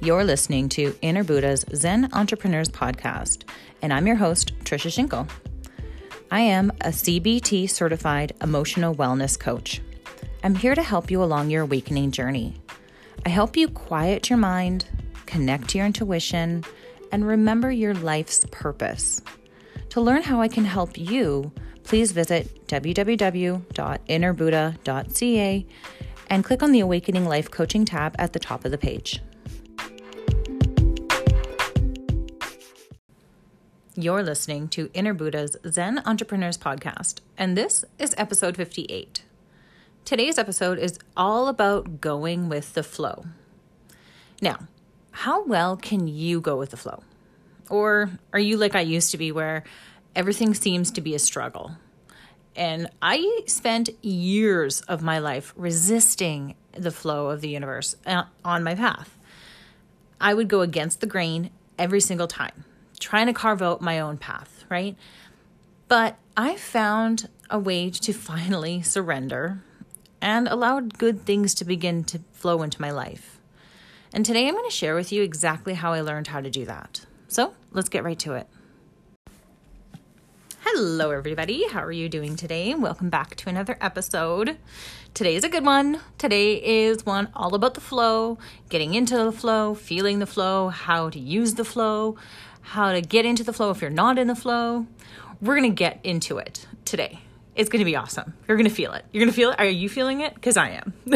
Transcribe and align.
You're 0.00 0.22
listening 0.22 0.68
to 0.70 0.96
Inner 1.02 1.24
Buddha's 1.24 1.64
Zen 1.74 2.10
Entrepreneurs 2.12 2.68
Podcast, 2.68 3.42
and 3.82 3.92
I'm 3.92 4.06
your 4.06 4.14
host, 4.14 4.56
Trisha 4.60 4.92
Schinkel. 4.92 5.28
I 6.30 6.38
am 6.38 6.70
a 6.82 6.90
CBT 6.90 7.68
certified 7.68 8.32
emotional 8.40 8.94
wellness 8.94 9.36
coach. 9.36 9.80
I'm 10.44 10.54
here 10.54 10.76
to 10.76 10.84
help 10.84 11.10
you 11.10 11.20
along 11.20 11.50
your 11.50 11.64
awakening 11.64 12.12
journey. 12.12 12.54
I 13.26 13.30
help 13.30 13.56
you 13.56 13.66
quiet 13.66 14.30
your 14.30 14.36
mind, 14.36 14.86
connect 15.26 15.70
to 15.70 15.78
your 15.78 15.88
intuition, 15.88 16.62
and 17.10 17.26
remember 17.26 17.72
your 17.72 17.94
life's 17.94 18.46
purpose. 18.52 19.20
To 19.88 20.00
learn 20.00 20.22
how 20.22 20.40
I 20.40 20.46
can 20.46 20.64
help 20.64 20.96
you, 20.96 21.50
please 21.82 22.12
visit 22.12 22.68
www.innerbuddha.ca 22.68 25.66
and 26.30 26.44
click 26.44 26.62
on 26.62 26.70
the 26.70 26.80
Awakening 26.80 27.24
Life 27.24 27.50
Coaching 27.50 27.84
tab 27.84 28.14
at 28.16 28.32
the 28.32 28.38
top 28.38 28.64
of 28.64 28.70
the 28.70 28.78
page. 28.78 29.20
You're 34.00 34.22
listening 34.22 34.68
to 34.68 34.92
Inner 34.94 35.12
Buddha's 35.12 35.56
Zen 35.66 36.00
Entrepreneurs 36.06 36.56
Podcast, 36.56 37.16
and 37.36 37.56
this 37.56 37.84
is 37.98 38.14
episode 38.16 38.56
58. 38.56 39.24
Today's 40.04 40.38
episode 40.38 40.78
is 40.78 41.00
all 41.16 41.48
about 41.48 42.00
going 42.00 42.48
with 42.48 42.74
the 42.74 42.84
flow. 42.84 43.24
Now, 44.40 44.68
how 45.10 45.42
well 45.42 45.76
can 45.76 46.06
you 46.06 46.40
go 46.40 46.56
with 46.56 46.70
the 46.70 46.76
flow? 46.76 47.02
Or 47.68 48.10
are 48.32 48.38
you 48.38 48.56
like 48.56 48.76
I 48.76 48.82
used 48.82 49.10
to 49.10 49.18
be, 49.18 49.32
where 49.32 49.64
everything 50.14 50.54
seems 50.54 50.92
to 50.92 51.00
be 51.00 51.16
a 51.16 51.18
struggle? 51.18 51.72
And 52.54 52.88
I 53.02 53.42
spent 53.46 53.90
years 54.04 54.80
of 54.82 55.02
my 55.02 55.18
life 55.18 55.52
resisting 55.56 56.54
the 56.70 56.92
flow 56.92 57.30
of 57.30 57.40
the 57.40 57.48
universe 57.48 57.96
uh, 58.06 58.26
on 58.44 58.62
my 58.62 58.76
path. 58.76 59.18
I 60.20 60.34
would 60.34 60.46
go 60.46 60.60
against 60.60 61.00
the 61.00 61.08
grain 61.08 61.50
every 61.76 62.00
single 62.00 62.28
time, 62.28 62.64
trying 62.98 63.26
to 63.26 63.32
carve 63.32 63.62
out 63.62 63.80
my 63.80 64.00
own 64.00 64.16
path, 64.16 64.64
right? 64.68 64.96
But 65.88 66.18
I 66.36 66.56
found 66.56 67.28
a 67.50 67.58
way 67.58 67.90
to 67.90 68.12
finally 68.12 68.82
surrender 68.82 69.62
and 70.20 70.48
allowed 70.48 70.98
good 70.98 71.24
things 71.24 71.54
to 71.54 71.64
begin 71.64 72.04
to 72.04 72.20
flow 72.32 72.62
into 72.62 72.80
my 72.80 72.90
life. 72.90 73.40
And 74.12 74.24
today 74.24 74.48
I'm 74.48 74.54
going 74.54 74.68
to 74.68 74.74
share 74.74 74.94
with 74.94 75.12
you 75.12 75.22
exactly 75.22 75.74
how 75.74 75.92
I 75.92 76.00
learned 76.00 76.28
how 76.28 76.40
to 76.40 76.50
do 76.50 76.64
that. 76.66 77.06
So 77.28 77.54
let's 77.72 77.88
get 77.88 78.04
right 78.04 78.18
to 78.20 78.34
it. 78.34 78.46
Hello, 80.60 81.10
everybody. 81.10 81.66
How 81.68 81.82
are 81.82 81.92
you 81.92 82.08
doing 82.08 82.36
today? 82.36 82.74
Welcome 82.74 83.10
back 83.10 83.36
to 83.36 83.48
another 83.48 83.78
episode. 83.80 84.58
Today 85.14 85.34
is 85.34 85.44
a 85.44 85.48
good 85.48 85.64
one. 85.64 86.00
Today 86.18 86.54
is 86.54 87.06
one 87.06 87.28
all 87.34 87.54
about 87.54 87.74
the 87.74 87.80
flow, 87.80 88.38
getting 88.68 88.94
into 88.94 89.16
the 89.16 89.32
flow, 89.32 89.74
feeling 89.74 90.18
the 90.18 90.26
flow, 90.26 90.68
how 90.68 91.10
to 91.10 91.18
use 91.18 91.54
the 91.54 91.64
flow, 91.64 92.16
how 92.68 92.92
to 92.92 93.00
get 93.00 93.24
into 93.24 93.42
the 93.42 93.52
flow 93.52 93.70
if 93.70 93.80
you're 93.80 93.90
not 93.90 94.18
in 94.18 94.26
the 94.26 94.34
flow. 94.34 94.86
We're 95.40 95.56
going 95.56 95.70
to 95.70 95.74
get 95.74 96.00
into 96.04 96.36
it 96.38 96.66
today. 96.84 97.20
It's 97.54 97.70
going 97.70 97.80
to 97.80 97.84
be 97.84 97.96
awesome. 97.96 98.34
You're 98.46 98.56
going 98.56 98.68
to 98.68 98.74
feel 98.74 98.92
it. 98.92 99.04
You're 99.10 99.22
going 99.22 99.32
to 99.32 99.36
feel 99.36 99.50
it. 99.50 99.58
Are 99.58 99.66
you 99.66 99.88
feeling 99.88 100.20
it? 100.20 100.34
Because 100.34 100.56
I 100.56 100.70
am. 100.70 100.92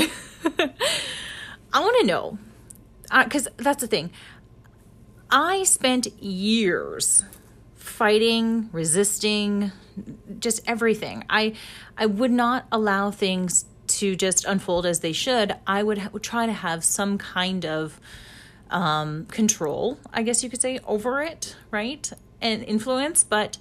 I 1.73 1.81
want 1.81 1.97
to 2.01 2.07
know, 2.07 2.39
because 3.25 3.49
uh, 3.49 3.51
that's 3.59 3.83
the 3.83 3.87
thing. 3.87 4.11
I 5.31 5.65
spent 5.65 6.07
years 6.23 7.25
fighting, 7.75 8.71
resisting, 8.73 9.73
just 10.39 10.63
everything. 10.67 11.25
I 11.29 11.55
I 11.97 12.07
would 12.07 12.33
not 12.33 12.67
allow 12.73 13.11
things 13.11 13.67
to 13.99 14.17
just 14.17 14.45
unfold 14.47 14.87
as 14.87 15.01
they 15.01 15.13
should. 15.13 15.55
I 15.67 15.83
would, 15.83 15.99
ha- 15.99 16.11
try 16.21 16.47
to 16.47 16.53
have 16.53 16.83
some 16.83 17.19
kind 17.19 17.67
of 17.67 18.01
um, 18.73 19.27
control, 19.27 19.99
I 20.13 20.23
guess 20.23 20.43
you 20.43 20.51
could 20.51 20.61
say, 20.61 20.81
over 20.87 21.23
it, 21.23 21.57
right? 21.71 22.11
And 22.41 22.65
influence, 22.65 23.23
but 23.23 23.59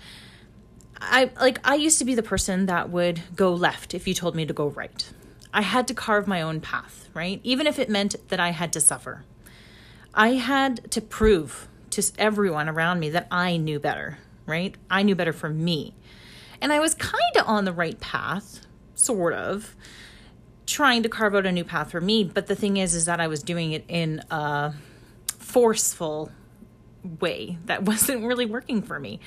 I 0.99 1.31
like 1.39 1.59
I 1.67 1.75
used 1.75 1.99
to 1.99 2.05
be 2.05 2.15
the 2.15 2.23
person 2.23 2.67
that 2.67 2.89
would 2.89 3.21
go 3.35 3.53
left 3.53 3.93
if 3.93 4.07
you 4.07 4.13
told 4.13 4.35
me 4.35 4.45
to 4.45 4.53
go 4.53 4.67
right. 4.67 5.09
I 5.53 5.61
had 5.61 5.87
to 5.89 5.93
carve 5.93 6.27
my 6.27 6.41
own 6.41 6.61
path, 6.61 7.09
right? 7.13 7.41
Even 7.43 7.67
if 7.67 7.77
it 7.77 7.89
meant 7.89 8.15
that 8.29 8.39
I 8.39 8.51
had 8.51 8.71
to 8.73 8.79
suffer. 8.79 9.25
I 10.13 10.33
had 10.33 10.91
to 10.91 11.01
prove 11.01 11.67
to 11.91 12.03
everyone 12.17 12.69
around 12.69 12.99
me 12.99 13.09
that 13.09 13.27
I 13.31 13.57
knew 13.57 13.79
better, 13.79 14.17
right? 14.45 14.75
I 14.89 15.03
knew 15.03 15.15
better 15.15 15.33
for 15.33 15.49
me. 15.49 15.93
And 16.61 16.71
I 16.71 16.79
was 16.79 16.93
kind 16.93 17.35
of 17.37 17.47
on 17.47 17.65
the 17.65 17.73
right 17.73 17.99
path, 17.99 18.61
sort 18.93 19.33
of, 19.33 19.75
trying 20.65 21.03
to 21.03 21.09
carve 21.09 21.35
out 21.35 21.45
a 21.45 21.51
new 21.51 21.63
path 21.63 21.91
for 21.91 21.99
me. 21.99 22.23
But 22.23 22.47
the 22.47 22.55
thing 22.55 22.77
is, 22.77 22.93
is 22.93 23.05
that 23.05 23.19
I 23.19 23.27
was 23.27 23.41
doing 23.41 23.71
it 23.71 23.83
in 23.87 24.21
a 24.29 24.73
forceful 25.51 26.31
way 27.19 27.57
that 27.65 27.83
wasn't 27.91 28.25
really 28.25 28.45
working 28.45 28.81
for 28.81 28.99
me. 28.99 29.19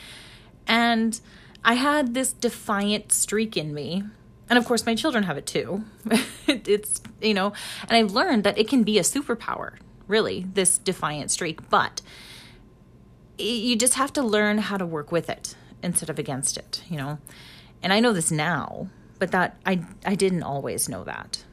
And 0.67 1.21
I 1.65 1.75
had 1.75 2.15
this 2.15 2.33
defiant 2.33 3.13
streak 3.13 3.57
in 3.57 3.75
me. 3.75 4.05
And 4.49 4.59
of 4.59 4.67
course, 4.67 4.85
my 4.85 4.95
children 4.95 5.25
have 5.25 5.39
it 5.39 5.47
too. 5.47 5.85
it's, 6.47 7.01
you 7.21 7.35
know, 7.35 7.53
and 7.89 7.93
I've 7.93 8.13
learned 8.13 8.45
that 8.45 8.59
it 8.59 8.69
can 8.69 8.83
be 8.83 8.99
a 8.99 9.03
superpower, 9.03 9.77
really, 10.07 10.47
this 10.53 10.77
defiant 10.77 11.31
streak. 11.31 11.69
But 11.71 12.03
you 13.39 13.77
just 13.77 13.95
have 13.95 14.13
to 14.13 14.23
learn 14.23 14.59
how 14.59 14.77
to 14.77 14.87
work 14.87 15.11
with 15.11 15.29
it 15.29 15.57
instead 15.83 16.11
of 16.11 16.19
against 16.19 16.57
it, 16.57 16.83
you 16.89 16.97
know. 16.97 17.19
And 17.83 17.93
I 17.93 18.01
know 18.01 18.13
this 18.13 18.31
now, 18.31 18.89
but 19.19 19.31
that 19.33 19.57
I 19.65 19.85
I 20.05 20.15
didn't 20.15 20.43
always 20.43 20.89
know 20.89 21.05
that. 21.05 21.45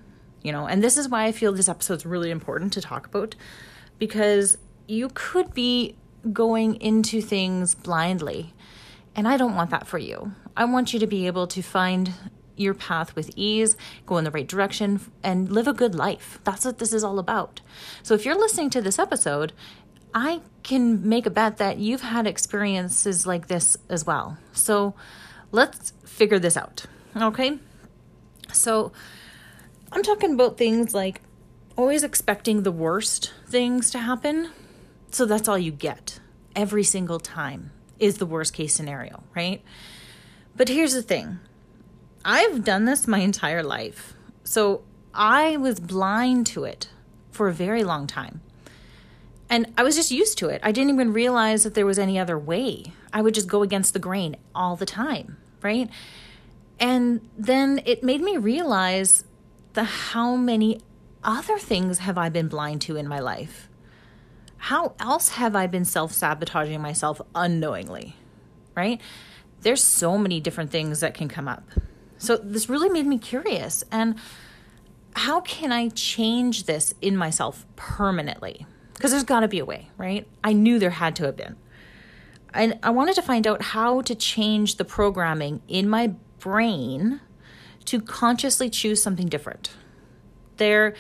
You 0.44 0.52
know, 0.52 0.66
and 0.68 0.84
this 0.84 0.98
is 0.98 1.08
why 1.08 1.26
I 1.26 1.32
feel 1.32 1.54
this 1.54 1.70
episode's 1.70 2.06
really 2.06 2.32
important 2.32 2.74
to 2.74 2.82
talk 2.82 3.06
about 3.06 3.36
because 4.02 4.58
you 4.88 5.12
could 5.14 5.54
be 5.54 5.96
going 6.34 6.74
into 6.82 7.22
things 7.22 7.76
blindly. 7.76 8.52
And 9.16 9.28
I 9.28 9.38
don't 9.38 9.54
want 9.54 9.70
that 9.70 9.86
for 9.86 10.00
you. 10.00 10.34
I 10.58 10.66
want 10.66 10.92
you 10.92 11.00
to 11.02 11.06
be 11.06 11.28
able 11.28 11.46
to 11.46 11.62
find 11.62 12.12
your 12.56 12.74
path 12.74 13.16
with 13.16 13.30
ease, 13.36 13.78
go 14.08 14.18
in 14.18 14.24
the 14.24 14.32
right 14.32 14.48
direction, 14.48 15.02
and 15.22 15.52
live 15.52 15.68
a 15.68 15.74
good 15.74 15.94
life. 15.94 16.40
That's 16.44 16.66
what 16.66 16.80
this 16.80 16.94
is 16.94 17.04
all 17.04 17.20
about. 17.20 17.62
So 18.02 18.16
if 18.16 18.26
you're 18.26 18.34
listening 18.34 18.72
to 18.72 18.82
this 18.82 18.98
episode 18.98 19.54
I 20.14 20.42
can 20.64 21.08
make 21.08 21.28
a 21.28 21.30
bet 21.30 21.58
that 21.58 21.78
you've 21.78 22.02
had 22.02 22.26
experiences 22.26 23.26
like 23.26 23.48
this 23.48 23.78
as 23.88 24.06
well. 24.06 24.38
So 24.52 24.94
let's 25.52 25.94
figure 26.04 26.40
this 26.40 26.58
out. 26.58 26.86
Okay? 27.16 27.60
So 28.52 28.92
I'm 29.92 30.04
talking 30.04 30.34
about 30.34 30.58
things 30.58 30.94
like 30.94 31.22
always 31.76 32.04
expecting 32.04 32.64
the 32.64 32.72
worst 32.72 33.34
things 33.48 33.92
to 33.92 34.00
happen. 34.00 34.52
So 35.12 35.26
that's 35.26 35.48
all 35.48 35.58
you 35.58 35.72
get 35.72 36.20
every 36.56 36.84
single 36.84 37.20
time 37.20 37.72
is 38.00 38.18
the 38.18 38.26
worst 38.26 38.54
case 38.54 38.74
scenario, 38.74 39.24
right? 39.36 39.62
But 40.56 40.70
here's 40.70 40.94
the 40.94 41.02
thing 41.02 41.40
I've 42.24 42.64
done 42.64 42.86
this 42.86 43.08
my 43.08 43.20
entire 43.20 43.64
life. 43.64 44.14
So 44.44 44.84
I 45.14 45.58
was 45.58 45.80
blind 45.80 46.48
to 46.48 46.64
it 46.64 46.90
for 47.32 47.48
a 47.48 47.54
very 47.54 47.84
long 47.84 48.08
time. 48.08 48.42
And 49.50 49.74
I 49.78 49.84
was 49.84 49.96
just 49.96 50.12
used 50.12 50.38
to 50.38 50.48
it. 50.48 50.62
I 50.64 50.72
didn't 50.72 50.94
even 50.94 51.12
realize 51.12 51.64
that 51.64 51.74
there 51.74 51.86
was 51.86 52.00
any 52.00 52.18
other 52.18 52.40
way. 52.40 52.94
I 53.12 53.22
would 53.22 53.34
just 53.34 53.48
go 53.48 53.64
against 53.64 53.94
the 53.94 54.00
grain 54.00 54.38
all 54.56 54.78
the 54.78 54.86
time, 54.86 55.38
right? 55.62 55.90
And 56.80 57.28
then 57.38 57.82
it 57.86 58.02
made 58.02 58.22
me 58.22 58.38
realize 58.38 59.26
the 59.74 59.84
how 59.84 60.36
many 60.36 60.82
other 61.24 61.58
things 61.58 62.00
have 62.00 62.18
I 62.18 62.30
been 62.30 62.48
blind 62.48 62.82
to 62.82 62.96
in 62.96 63.08
my 63.08 63.20
life? 63.20 63.70
How 64.58 64.96
else 65.00 65.30
have 65.30 65.56
I 65.56 65.68
been 65.68 65.86
self-sabotaging 65.86 66.82
myself 66.82 67.22
unknowingly? 67.34 68.16
Right? 68.76 69.02
There's 69.62 69.84
so 69.84 70.18
many 70.18 70.40
different 70.40 70.72
things 70.72 71.00
that 71.00 71.14
can 71.14 71.28
come 71.28 71.48
up. 71.48 71.64
So 72.18 72.38
this 72.38 72.70
really 72.70 72.90
made 72.90 73.08
me 73.08 73.18
curious 73.18 73.84
and 73.92 74.16
how 75.16 75.42
can 75.42 75.72
I 75.72 75.90
change 75.90 76.66
this 76.66 76.94
in 77.02 77.18
myself 77.18 77.66
permanently? 77.76 78.66
because 79.02 79.10
there's 79.10 79.24
got 79.24 79.40
to 79.40 79.48
be 79.48 79.58
a 79.58 79.66
way, 79.66 79.90
right? 79.98 80.28
I 80.44 80.54
knew 80.54 80.78
there 80.78 80.92
had 80.92 81.16
to 81.16 81.26
have 81.26 81.36
been. 81.36 81.56
And 82.54 82.78
I 82.84 82.92
wanted 82.92 83.16
to 83.16 83.24
find 83.24 83.48
out 83.48 83.64
how 83.64 84.02
to 84.02 84.14
change 84.14 84.76
the 84.76 84.86
programming 84.86 85.64
in 85.68 85.90
my 85.90 86.14
brain 86.38 87.20
to 87.86 88.00
consciously 88.00 88.70
choose 88.70 89.02
something 89.02 89.28
different. 89.28 89.72
There, 90.62 90.94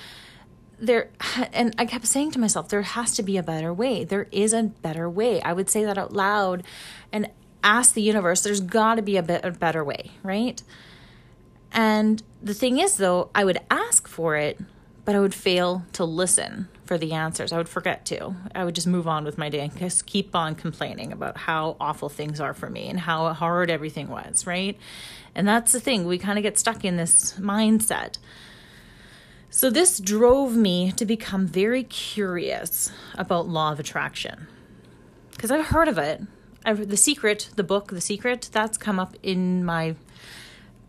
there, 0.79 1.11
and 1.53 1.75
I 1.77 1.85
kept 1.85 2.07
saying 2.07 2.31
to 2.31 2.39
myself, 2.39 2.69
there 2.69 2.81
has 2.81 3.13
to 3.13 3.21
be 3.21 3.37
a 3.37 3.43
better 3.43 3.71
way. 3.71 4.03
There 4.03 4.27
is 4.31 4.53
a 4.53 4.63
better 4.63 5.07
way. 5.07 5.39
I 5.39 5.53
would 5.53 5.69
say 5.69 5.85
that 5.85 5.99
out 5.99 6.13
loud 6.13 6.63
and 7.11 7.29
ask 7.63 7.93
the 7.93 8.01
universe, 8.01 8.41
there's 8.41 8.59
got 8.59 8.95
to 8.95 9.03
be 9.03 9.17
a, 9.17 9.21
bit, 9.21 9.45
a 9.45 9.51
better 9.51 9.83
way, 9.83 10.13
right? 10.23 10.63
And 11.71 12.23
the 12.41 12.55
thing 12.55 12.79
is, 12.79 12.97
though, 12.97 13.29
I 13.35 13.45
would 13.45 13.59
ask 13.69 14.07
for 14.07 14.35
it, 14.35 14.59
but 15.05 15.13
I 15.13 15.19
would 15.19 15.35
fail 15.35 15.85
to 15.93 16.05
listen 16.05 16.67
for 16.85 16.97
the 16.97 17.13
answers. 17.13 17.53
I 17.53 17.57
would 17.57 17.69
forget 17.69 18.03
to. 18.07 18.33
I 18.55 18.65
would 18.65 18.73
just 18.73 18.87
move 18.87 19.07
on 19.07 19.25
with 19.25 19.37
my 19.37 19.49
day 19.49 19.59
and 19.59 19.77
just 19.77 20.07
keep 20.07 20.35
on 20.35 20.55
complaining 20.55 21.11
about 21.11 21.37
how 21.37 21.77
awful 21.79 22.09
things 22.09 22.41
are 22.41 22.55
for 22.55 22.67
me 22.67 22.89
and 22.89 22.99
how 22.99 23.31
hard 23.33 23.69
everything 23.69 24.09
was, 24.09 24.47
right? 24.47 24.75
And 25.35 25.47
that's 25.47 25.71
the 25.71 25.79
thing. 25.79 26.07
We 26.07 26.17
kind 26.17 26.39
of 26.39 26.41
get 26.41 26.57
stuck 26.57 26.83
in 26.83 26.97
this 26.97 27.33
mindset. 27.33 28.17
So 29.53 29.69
this 29.69 29.99
drove 29.99 30.55
me 30.55 30.93
to 30.93 31.05
become 31.05 31.45
very 31.45 31.83
curious 31.83 32.89
about 33.15 33.49
law 33.49 33.73
of 33.73 33.81
attraction. 33.81 34.47
Because 35.31 35.51
I've 35.51 35.65
heard 35.65 35.89
of 35.89 35.97
it. 35.97 36.21
I've, 36.63 36.87
the 36.87 36.95
Secret, 36.95 37.49
the 37.57 37.63
book 37.63 37.89
The 37.89 37.99
Secret, 37.99 38.49
that's 38.53 38.77
come 38.77 38.97
up 38.97 39.17
in 39.21 39.65
my 39.65 39.95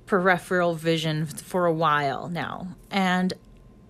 peripheral 0.06 0.74
vision 0.74 1.26
for 1.26 1.66
a 1.66 1.72
while 1.72 2.28
now. 2.28 2.68
And 2.88 3.32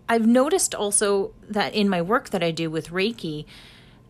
I've 0.09 0.27
noticed 0.27 0.75
also 0.75 1.35
that 1.51 1.75
in 1.75 1.91
my 1.91 2.01
work 2.01 2.31
that 2.31 2.43
I 2.43 2.51
do 2.51 2.71
with 2.71 2.89
Reiki, 2.89 3.45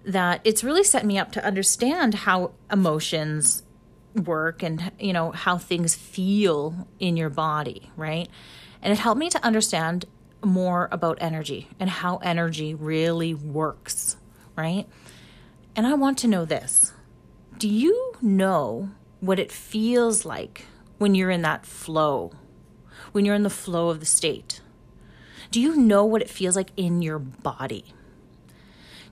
that 0.04 0.42
it's 0.44 0.62
really 0.62 0.84
set 0.84 1.04
me 1.04 1.18
up 1.18 1.32
to 1.32 1.44
understand 1.44 2.14
how 2.14 2.52
emotions 2.70 3.64
work 4.14 4.62
and 4.62 4.92
you 5.00 5.12
know 5.12 5.32
how 5.32 5.58
things 5.58 5.96
feel 5.96 6.86
in 7.00 7.16
your 7.16 7.30
body, 7.30 7.90
right? 7.96 8.28
And 8.80 8.92
it 8.92 9.00
helped 9.00 9.18
me 9.18 9.28
to 9.30 9.44
understand 9.44 10.06
more 10.44 10.88
about 10.90 11.18
energy 11.20 11.68
and 11.78 11.88
how 11.88 12.16
energy 12.18 12.74
really 12.74 13.34
works, 13.34 14.16
right? 14.56 14.86
And 15.74 15.86
I 15.86 15.94
want 15.94 16.18
to 16.18 16.28
know 16.28 16.44
this. 16.44 16.92
Do 17.58 17.68
you 17.68 18.14
know 18.20 18.90
what 19.20 19.38
it 19.38 19.52
feels 19.52 20.24
like 20.24 20.66
when 20.98 21.14
you're 21.14 21.30
in 21.30 21.42
that 21.42 21.64
flow? 21.64 22.32
When 23.12 23.24
you're 23.24 23.34
in 23.34 23.42
the 23.42 23.50
flow 23.50 23.88
of 23.88 24.00
the 24.00 24.06
state? 24.06 24.60
Do 25.50 25.60
you 25.60 25.76
know 25.76 26.04
what 26.04 26.22
it 26.22 26.30
feels 26.30 26.56
like 26.56 26.70
in 26.76 27.02
your 27.02 27.18
body? 27.18 27.94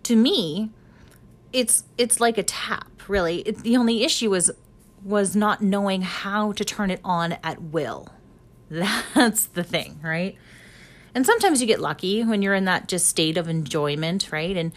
To 0.04 0.16
me, 0.16 0.70
it's 1.52 1.84
it's 1.98 2.20
like 2.20 2.38
a 2.38 2.42
tap, 2.42 2.88
really. 3.08 3.40
It, 3.40 3.58
the 3.58 3.76
only 3.76 4.04
issue 4.04 4.30
was 4.30 4.50
was 5.04 5.36
not 5.36 5.62
knowing 5.62 6.02
how 6.02 6.52
to 6.52 6.64
turn 6.64 6.90
it 6.90 7.00
on 7.04 7.36
at 7.42 7.60
will. 7.62 8.08
That's 8.68 9.46
the 9.46 9.64
thing, 9.64 10.00
right? 10.02 10.36
And 11.14 11.26
sometimes 11.26 11.60
you 11.60 11.66
get 11.66 11.80
lucky 11.80 12.24
when 12.24 12.42
you're 12.42 12.54
in 12.54 12.64
that 12.66 12.88
just 12.88 13.06
state 13.06 13.36
of 13.36 13.48
enjoyment, 13.48 14.30
right? 14.30 14.56
And 14.56 14.72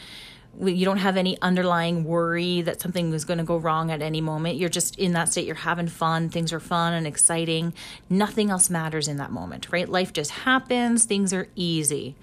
you 0.61 0.85
don't 0.85 0.97
have 0.97 1.17
any 1.17 1.39
underlying 1.41 2.03
worry 2.03 2.61
that 2.61 2.79
something 2.79 3.11
is 3.13 3.25
going 3.25 3.39
to 3.39 3.43
go 3.43 3.57
wrong 3.57 3.89
at 3.89 4.01
any 4.01 4.21
moment. 4.21 4.57
You're 4.57 4.69
just 4.69 4.97
in 4.99 5.13
that 5.13 5.29
state, 5.29 5.45
you're 5.45 5.55
having 5.55 5.87
fun, 5.87 6.29
things 6.29 6.53
are 6.53 6.59
fun 6.59 6.93
and 6.93 7.07
exciting. 7.07 7.73
Nothing 8.09 8.49
else 8.49 8.69
matters 8.69 9.07
in 9.07 9.17
that 9.17 9.31
moment, 9.31 9.71
right? 9.71 9.89
Life 9.89 10.13
just 10.13 10.31
happens, 10.31 11.05
things 11.05 11.33
are 11.33 11.47
easy. 11.55 12.15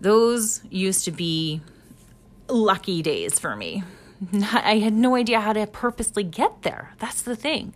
Those 0.00 0.62
used 0.68 1.04
to 1.06 1.10
be 1.10 1.62
lucky 2.48 3.00
days 3.00 3.38
for 3.38 3.56
me. 3.56 3.82
I 4.52 4.78
had 4.78 4.92
no 4.92 5.16
idea 5.16 5.40
how 5.40 5.54
to 5.54 5.66
purposely 5.66 6.24
get 6.24 6.62
there. 6.62 6.92
That's 6.98 7.22
the 7.22 7.36
thing. 7.36 7.72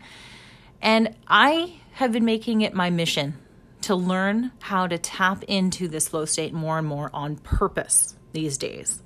And 0.82 1.14
I 1.26 1.80
have 1.94 2.12
been 2.12 2.24
making 2.24 2.60
it 2.60 2.74
my 2.74 2.90
mission 2.90 3.38
to 3.82 3.94
learn 3.94 4.52
how 4.60 4.86
to 4.86 4.98
tap 4.98 5.42
into 5.44 5.88
this 5.88 6.08
flow 6.08 6.24
state 6.24 6.52
more 6.52 6.78
and 6.78 6.86
more 6.86 7.10
on 7.12 7.36
purpose 7.36 8.16
these 8.32 8.58
days. 8.58 9.02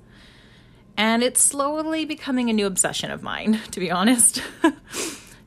And 0.97 1.23
it's 1.23 1.41
slowly 1.41 2.05
becoming 2.05 2.49
a 2.49 2.53
new 2.53 2.65
obsession 2.65 3.11
of 3.11 3.23
mine, 3.23 3.59
to 3.71 3.79
be 3.79 3.91
honest. 3.91 4.41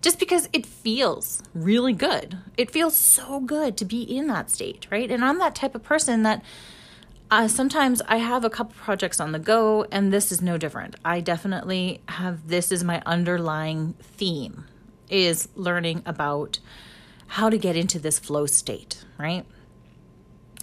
Just 0.03 0.19
because 0.19 0.49
it 0.53 0.67
feels 0.67 1.43
really 1.55 1.93
good. 1.93 2.39
It 2.57 2.71
feels 2.71 2.97
so 2.97 3.41
good 3.41 3.77
to 3.79 3.85
be 3.85 4.03
in 4.03 4.29
that 4.29 4.51
state, 4.51 4.87
right? 4.91 5.11
And 5.11 5.25
I'm 5.25 5.39
that 5.39 5.55
type 5.55 5.75
of 5.75 5.83
person 5.83 6.23
that 6.23 6.43
uh, 7.29 7.49
sometimes 7.49 8.01
I 8.07 8.19
have 8.19 8.45
a 8.45 8.51
couple 8.51 8.75
projects 8.77 9.19
on 9.19 9.33
the 9.33 9.41
go, 9.41 9.85
and 9.91 10.13
this 10.13 10.31
is 10.31 10.41
no 10.41 10.57
different. 10.59 10.95
I 11.05 11.21
definitely 11.21 12.01
have 12.09 12.47
this 12.47 12.71
is 12.71 12.85
my 12.85 13.03
underlying 13.05 13.95
theme 14.01 14.67
is 15.09 15.49
learning 15.55 16.03
about 16.07 16.59
how 17.29 17.51
to 17.51 17.59
get 17.59 17.77
into 17.77 17.99
this 17.99 18.19
flow 18.19 18.47
state, 18.47 19.05
right? 19.19 19.45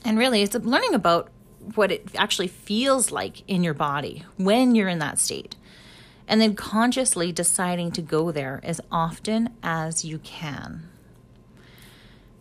And 0.06 0.18
really, 0.18 0.42
it's 0.42 0.56
learning 0.56 0.94
about 0.94 1.30
what 1.75 1.92
it 1.92 2.10
actually 2.15 2.48
feels 2.48 3.12
like 3.12 3.48
in 3.48 3.63
your 3.63 3.74
body 3.74 4.24
when 4.38 4.75
you're 4.75 4.89
in 4.89 5.00
that 5.00 5.19
state. 5.19 5.56
And 6.27 6.39
then 6.39 6.56
consciously 6.56 7.31
deciding 7.31 7.92
to 7.94 8.01
go 8.01 8.31
there 8.31 8.60
as 8.63 8.80
often 8.92 9.50
as 9.62 10.06
you 10.06 10.19
can. 10.19 10.89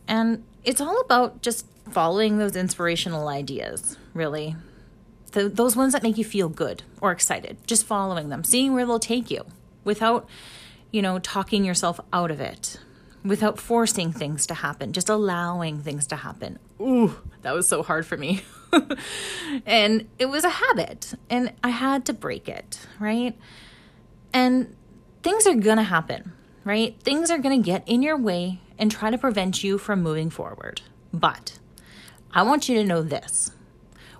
And 0.07 0.45
it's 0.65 0.81
all 0.81 1.01
about 1.01 1.43
just 1.43 1.67
following 1.91 2.39
those 2.39 2.57
inspirational 2.57 3.29
ideas, 3.29 3.97
really. 4.15 4.57
The, 5.33 5.49
those 5.49 5.75
ones 5.75 5.93
that 5.93 6.03
make 6.03 6.19
you 6.19 6.25
feel 6.25 6.49
good 6.49 6.83
or 7.01 7.11
excited, 7.11 7.57
just 7.67 7.87
following 7.87 8.29
them, 8.29 8.45
seeing 8.45 8.75
where 8.75 8.87
they'll 8.87 8.99
take 8.99 9.31
you 9.31 9.47
without, 9.85 10.29
you 10.91 11.03
know, 11.03 11.19
talking 11.19 11.65
yourself 11.65 11.99
out 12.13 12.31
of 12.31 12.41
it, 12.41 12.79
without 13.25 13.59
forcing 13.59 14.13
things 14.13 14.47
to 14.47 14.55
happen, 14.55 14.93
just 14.93 15.09
allowing 15.09 15.79
things 15.81 16.07
to 16.09 16.17
happen. 16.17 16.59
Ooh, 16.81 17.17
that 17.43 17.55
was 17.55 17.69
so 17.69 17.83
hard 17.83 18.07
for 18.07 18.17
me. 18.17 18.43
and 19.67 20.09
it 20.19 20.27
was 20.27 20.45
a 20.45 20.51
habit, 20.51 21.15
and 21.31 21.53
I 21.63 21.71
had 21.71 22.05
to 22.07 22.13
break 22.13 22.49
it, 22.49 22.81
right? 22.99 23.37
And 24.33 24.75
things 25.23 25.47
are 25.47 25.55
gonna 25.55 25.85
happen, 25.85 26.33
right? 26.65 26.99
Things 27.03 27.31
are 27.31 27.39
gonna 27.39 27.59
get 27.59 27.87
in 27.87 28.03
your 28.03 28.17
way 28.17 28.61
and 28.79 28.91
try 28.91 29.11
to 29.11 29.19
prevent 29.19 29.63
you 29.63 29.79
from 29.79 30.03
moving 30.03 30.31
forward. 30.31 30.83
But 31.13 31.59
I 32.33 32.43
want 32.43 32.69
you 32.69 32.77
to 32.77 32.85
know 32.85 33.03
this 33.03 33.53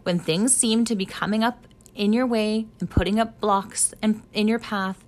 when 0.03 0.19
things 0.19 0.55
seem 0.55 0.85
to 0.85 0.95
be 0.95 1.07
coming 1.07 1.43
up 1.43 1.67
in 1.95 2.13
your 2.13 2.27
way 2.27 2.67
and 2.81 2.91
putting 2.91 3.19
up 3.19 3.41
blocks 3.41 3.95
in, 4.03 4.23
in 4.33 4.49
your 4.49 4.59
path, 4.59 5.05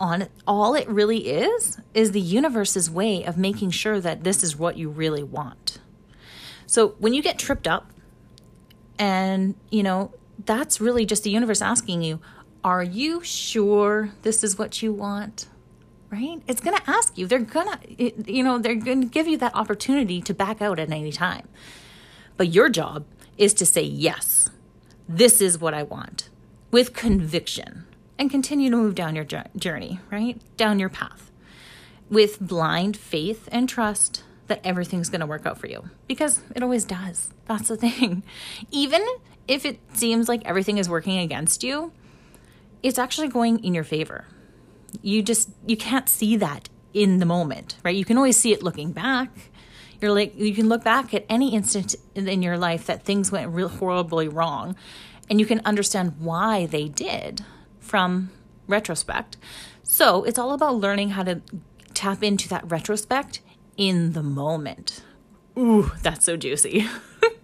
on 0.00 0.28
all 0.46 0.74
it 0.74 0.88
really 0.88 1.28
is 1.28 1.80
is 1.92 2.12
the 2.12 2.20
universe's 2.20 2.90
way 2.90 3.24
of 3.24 3.36
making 3.36 3.70
sure 3.70 4.00
that 4.00 4.24
this 4.24 4.42
is 4.42 4.56
what 4.56 4.76
you 4.76 4.88
really 4.88 5.22
want. 5.22 5.78
So 6.66 6.88
when 6.98 7.14
you 7.14 7.22
get 7.22 7.38
tripped 7.38 7.68
up 7.68 7.90
and 8.98 9.54
you 9.70 9.82
know 9.82 10.12
that's 10.44 10.80
really 10.80 11.06
just 11.06 11.22
the 11.22 11.30
universe 11.30 11.62
asking 11.62 12.02
you, 12.02 12.20
are 12.62 12.82
you 12.82 13.22
sure 13.22 14.10
this 14.22 14.42
is 14.42 14.58
what 14.58 14.82
you 14.82 14.92
want? 14.92 15.46
Right? 16.10 16.40
It's 16.46 16.60
going 16.60 16.76
to 16.76 16.90
ask 16.90 17.18
you. 17.18 17.26
They're 17.26 17.40
going 17.40 17.68
to 17.68 18.32
you 18.32 18.42
know, 18.42 18.58
they're 18.58 18.74
going 18.74 19.02
to 19.02 19.08
give 19.08 19.26
you 19.26 19.38
that 19.38 19.54
opportunity 19.54 20.20
to 20.22 20.34
back 20.34 20.62
out 20.62 20.78
at 20.78 20.90
any 20.90 21.12
time. 21.12 21.48
But 22.36 22.52
your 22.52 22.68
job 22.68 23.04
is 23.36 23.54
to 23.54 23.66
say 23.66 23.82
yes. 23.82 24.50
This 25.08 25.40
is 25.40 25.58
what 25.58 25.74
I 25.74 25.82
want 25.82 26.30
with 26.70 26.94
conviction 26.94 27.86
and 28.18 28.30
continue 28.30 28.70
to 28.70 28.76
move 28.76 28.94
down 28.94 29.14
your 29.14 29.26
journey, 29.56 30.00
right? 30.10 30.40
Down 30.56 30.78
your 30.78 30.88
path 30.88 31.30
with 32.10 32.38
blind 32.40 32.96
faith 32.96 33.48
and 33.50 33.68
trust 33.68 34.22
that 34.46 34.60
everything's 34.62 35.08
going 35.08 35.20
to 35.20 35.26
work 35.26 35.46
out 35.46 35.58
for 35.58 35.66
you 35.66 35.88
because 36.06 36.40
it 36.54 36.62
always 36.62 36.84
does. 36.84 37.30
That's 37.46 37.68
the 37.68 37.76
thing. 37.88 38.22
Even 38.70 39.04
if 39.48 39.64
it 39.64 39.80
seems 39.94 40.28
like 40.28 40.44
everything 40.44 40.78
is 40.78 40.88
working 40.88 41.18
against 41.18 41.62
you, 41.62 41.92
it's 42.82 42.98
actually 42.98 43.28
going 43.28 43.64
in 43.64 43.74
your 43.74 43.84
favor. 43.84 44.26
You 45.02 45.22
just 45.22 45.50
you 45.66 45.76
can't 45.76 46.08
see 46.08 46.36
that 46.36 46.68
in 46.92 47.18
the 47.18 47.26
moment, 47.26 47.76
right? 47.82 47.96
You 47.96 48.04
can 48.04 48.16
always 48.16 48.36
see 48.36 48.52
it 48.52 48.62
looking 48.62 48.92
back. 48.92 49.30
You're 50.00 50.12
like 50.12 50.38
you 50.38 50.54
can 50.54 50.68
look 50.68 50.84
back 50.84 51.14
at 51.14 51.24
any 51.28 51.54
instant 51.54 51.94
in 52.14 52.42
your 52.42 52.58
life 52.58 52.86
that 52.86 53.04
things 53.04 53.32
went 53.32 53.50
real 53.50 53.68
horribly 53.68 54.28
wrong 54.28 54.76
and 55.30 55.40
you 55.40 55.46
can 55.46 55.60
understand 55.64 56.14
why 56.18 56.66
they 56.66 56.88
did 56.88 57.44
from 57.84 58.30
retrospect. 58.66 59.36
So 59.82 60.24
it's 60.24 60.38
all 60.38 60.52
about 60.52 60.76
learning 60.76 61.10
how 61.10 61.22
to 61.24 61.42
tap 61.92 62.22
into 62.22 62.48
that 62.48 62.68
retrospect 62.70 63.40
in 63.76 64.12
the 64.12 64.22
moment. 64.22 65.02
Ooh, 65.56 65.92
that's 66.02 66.24
so 66.24 66.36
juicy. 66.36 66.86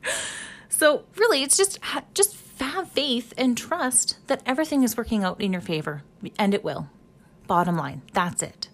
so 0.68 1.04
really, 1.16 1.42
it's 1.42 1.56
just 1.56 1.78
just 2.14 2.37
have 2.61 2.90
faith 2.90 3.32
and 3.37 3.56
trust 3.56 4.18
that 4.26 4.42
everything 4.44 4.82
is 4.82 4.97
working 4.97 5.25
out 5.25 5.40
in 5.40 5.52
your 5.52 5.62
favor, 5.62 6.02
and 6.38 6.54
it 6.54 6.64
will. 6.64 6.88
Bottom 7.47 7.76
line, 7.76 8.02
that's 8.12 8.42
it. 8.42 8.68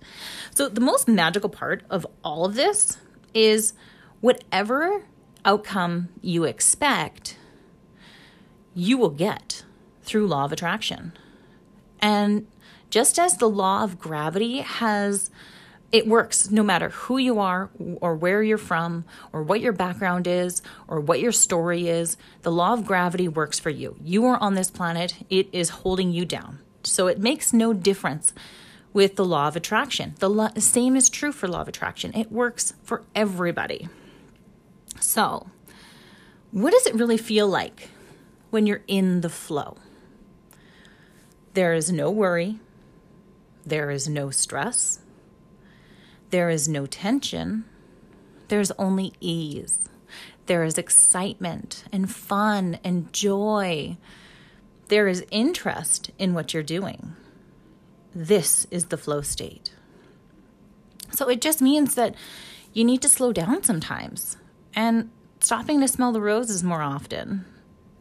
So 0.55 0.69
the 0.69 0.81
most 0.81 1.09
magical 1.09 1.51
part 1.51 1.83
of 1.91 2.07
all 2.25 2.45
of 2.45 2.55
this 2.55 2.99
is 3.35 3.73
whatever 4.21 5.05
outcome 5.45 6.09
you 6.21 6.45
expect, 6.45 7.39
you 8.75 8.99
will 8.99 9.11
get 9.11 9.65
through 10.03 10.27
law 10.27 10.45
of 10.45 10.53
attraction. 10.53 11.13
And 12.01 12.47
just 12.91 13.19
as 13.19 13.37
the 13.37 13.49
law 13.49 13.85
of 13.85 13.99
gravity 13.99 14.59
has 14.61 15.31
it 15.93 16.07
works 16.07 16.51
no 16.51 16.63
matter 16.63 16.91
who 16.91 17.17
you 17.17 17.39
are 17.39 17.71
or 18.01 18.15
where 18.17 18.43
you're 18.43 18.59
from 18.59 19.05
or 19.33 19.43
what 19.43 19.61
your 19.61 19.73
background 19.73 20.27
is 20.27 20.61
or 20.89 21.01
what 21.01 21.21
your 21.21 21.33
story 21.33 21.89
is. 21.89 22.17
The 22.43 22.51
law 22.51 22.73
of 22.73 22.85
gravity 22.85 23.29
works 23.29 23.61
for 23.61 23.71
you. 23.71 23.97
You 24.03 24.27
are 24.27 24.37
on 24.39 24.55
this 24.55 24.71
planet, 24.71 25.15
it 25.31 25.49
is 25.53 25.71
holding 25.71 26.11
you 26.11 26.25
down. 26.25 26.59
So 26.83 27.07
it 27.07 27.19
makes 27.19 27.53
no 27.53 27.73
difference 27.73 28.33
with 28.93 29.17
the 29.17 29.25
law 29.25 29.49
of 29.49 29.57
attraction. 29.57 30.15
The 30.19 30.31
lo- 30.31 30.49
same 30.57 30.97
is 30.97 31.09
true 31.09 31.33
for 31.33 31.49
law 31.49 31.61
of 31.61 31.69
attraction. 31.69 32.15
It 32.15 32.33
works 32.33 32.73
for 32.83 33.03
everybody. 33.15 33.89
So, 35.01 35.49
what 36.51 36.71
does 36.71 36.87
it 36.87 36.95
really 36.95 37.19
feel 37.19 37.47
like 37.47 37.91
when 38.51 38.67
you're 38.67 38.83
in 38.87 39.21
the 39.21 39.29
flow? 39.29 39.77
There 41.57 41.73
is 41.73 41.91
no 41.91 42.11
worry, 42.11 42.59
there 43.65 43.91
is 43.91 44.07
no 44.07 44.29
stress, 44.29 45.01
there 46.29 46.51
is 46.51 46.69
no 46.69 46.85
tension, 46.85 47.65
there's 48.49 48.73
only 48.73 49.15
ease. 49.21 49.79
There 50.45 50.65
is 50.65 50.77
excitement 50.77 51.85
and 51.91 52.13
fun 52.13 52.79
and 52.85 53.11
joy. 53.11 53.97
There 54.89 55.09
is 55.09 55.25
interest 55.31 56.11
in 56.19 56.35
what 56.35 56.53
you're 56.53 56.63
doing. 56.63 57.15
This 58.15 58.67
is 58.71 58.89
the 58.89 58.99
flow 58.99 59.23
state. 59.23 59.73
So 61.13 61.27
it 61.31 61.41
just 61.41 61.63
means 61.63 61.95
that 61.95 62.15
you 62.75 62.85
need 62.85 63.01
to 63.01 63.09
slow 63.09 63.33
down 63.33 63.63
sometimes 63.63 64.37
and 64.75 65.09
stopping 65.41 65.81
to 65.81 65.89
smell 65.89 66.13
the 66.13 66.21
roses 66.21 66.63
more 66.63 66.83
often 66.83 67.47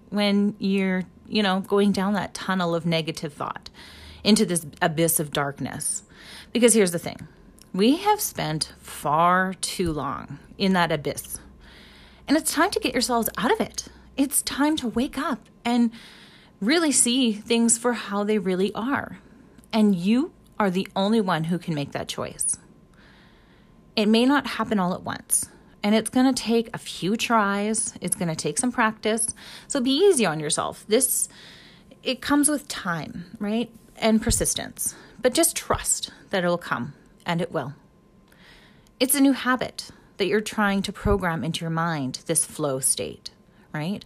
when 0.09 0.57
you're, 0.59 1.03
you 1.27 1.43
know, 1.43 1.61
going 1.61 1.91
down 1.91 2.13
that 2.13 2.33
tunnel 2.33 2.75
of 2.75 2.85
negative 2.85 3.33
thought 3.33 3.69
into 4.23 4.45
this 4.45 4.65
abyss 4.81 5.19
of 5.19 5.31
darkness. 5.31 6.03
Because 6.51 6.73
here's 6.73 6.91
the 6.91 6.99
thing 6.99 7.27
we 7.73 7.97
have 7.97 8.21
spent 8.21 8.73
far 8.79 9.53
too 9.55 9.91
long 9.91 10.39
in 10.57 10.73
that 10.73 10.91
abyss. 10.91 11.39
And 12.27 12.37
it's 12.37 12.53
time 12.53 12.71
to 12.71 12.79
get 12.79 12.93
yourselves 12.93 13.29
out 13.37 13.51
of 13.51 13.59
it. 13.59 13.87
It's 14.17 14.41
time 14.41 14.75
to 14.77 14.87
wake 14.87 15.17
up 15.17 15.39
and 15.63 15.91
really 16.61 16.91
see 16.91 17.33
things 17.33 17.77
for 17.77 17.93
how 17.93 18.23
they 18.23 18.39
really 18.39 18.73
are. 18.73 19.19
And 19.73 19.93
you 19.95 20.31
are 20.57 20.69
the 20.69 20.87
only 20.95 21.21
one 21.21 21.45
who 21.45 21.59
can 21.59 21.75
make 21.75 21.91
that 21.91 22.07
choice. 22.07 22.57
It 23.95 24.07
may 24.07 24.25
not 24.25 24.47
happen 24.47 24.79
all 24.79 24.93
at 24.93 25.03
once, 25.03 25.49
and 25.85 25.93
it's 25.93 26.09
going 26.09 26.25
to 26.25 26.33
take 26.33 26.67
a 26.73 26.79
few 26.79 27.15
tries. 27.15 27.93
It's 28.01 28.15
going 28.15 28.27
to 28.27 28.35
take 28.35 28.57
some 28.57 28.71
practice. 28.71 29.35
So 29.67 29.79
be 29.79 29.91
easy 29.91 30.25
on 30.25 30.39
yourself. 30.39 30.83
This 30.87 31.29
it 32.01 32.21
comes 32.21 32.49
with 32.49 32.67
time, 32.67 33.25
right? 33.37 33.69
And 33.95 34.19
persistence. 34.19 34.95
But 35.21 35.35
just 35.35 35.55
trust 35.55 36.09
that 36.31 36.43
it'll 36.43 36.57
come 36.57 36.93
and 37.23 37.39
it 37.39 37.51
will. 37.51 37.75
It's 38.99 39.13
a 39.13 39.21
new 39.21 39.33
habit 39.33 39.91
that 40.17 40.25
you're 40.25 40.41
trying 40.41 40.81
to 40.81 40.91
program 40.91 41.43
into 41.43 41.61
your 41.61 41.69
mind, 41.69 42.21
this 42.25 42.45
flow 42.45 42.79
state, 42.79 43.29
right? 43.71 44.03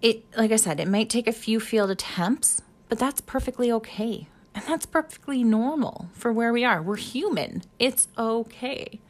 It, 0.00 0.24
like 0.38 0.52
I 0.52 0.56
said, 0.56 0.80
it 0.80 0.88
might 0.88 1.10
take 1.10 1.28
a 1.28 1.32
few 1.32 1.60
failed 1.60 1.90
attempts, 1.90 2.62
but 2.88 2.98
that's 2.98 3.20
perfectly 3.20 3.70
okay. 3.72 4.28
And 4.54 4.64
that's 4.64 4.86
perfectly 4.86 5.44
normal 5.44 6.08
for 6.14 6.32
where 6.32 6.52
we 6.52 6.64
are. 6.64 6.80
We're 6.80 6.96
human. 6.96 7.62
It's 7.78 8.08
okay. 8.16 9.00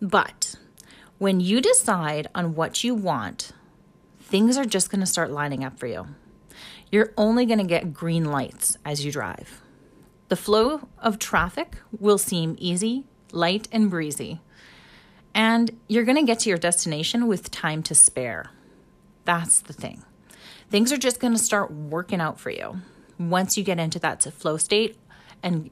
But 0.00 0.56
when 1.18 1.40
you 1.40 1.60
decide 1.60 2.28
on 2.34 2.54
what 2.54 2.84
you 2.84 2.94
want, 2.94 3.52
things 4.20 4.56
are 4.56 4.64
just 4.64 4.90
going 4.90 5.00
to 5.00 5.06
start 5.06 5.30
lining 5.30 5.64
up 5.64 5.78
for 5.78 5.86
you. 5.86 6.06
You're 6.90 7.12
only 7.16 7.46
going 7.46 7.58
to 7.58 7.64
get 7.64 7.94
green 7.94 8.24
lights 8.24 8.76
as 8.84 9.04
you 9.04 9.10
drive. 9.10 9.62
The 10.28 10.36
flow 10.36 10.88
of 10.98 11.18
traffic 11.18 11.76
will 11.98 12.18
seem 12.18 12.56
easy, 12.58 13.04
light, 13.32 13.68
and 13.72 13.90
breezy. 13.90 14.40
And 15.34 15.78
you're 15.88 16.04
going 16.04 16.16
to 16.16 16.24
get 16.24 16.40
to 16.40 16.48
your 16.48 16.58
destination 16.58 17.26
with 17.26 17.50
time 17.50 17.82
to 17.84 17.94
spare. 17.94 18.50
That's 19.24 19.60
the 19.60 19.72
thing. 19.72 20.02
Things 20.70 20.92
are 20.92 20.96
just 20.96 21.20
going 21.20 21.32
to 21.32 21.38
start 21.38 21.70
working 21.70 22.20
out 22.20 22.40
for 22.40 22.50
you 22.50 22.80
once 23.18 23.56
you 23.56 23.64
get 23.64 23.78
into 23.78 23.98
that 24.00 24.22
flow 24.22 24.56
state 24.56 24.96
and 25.42 25.70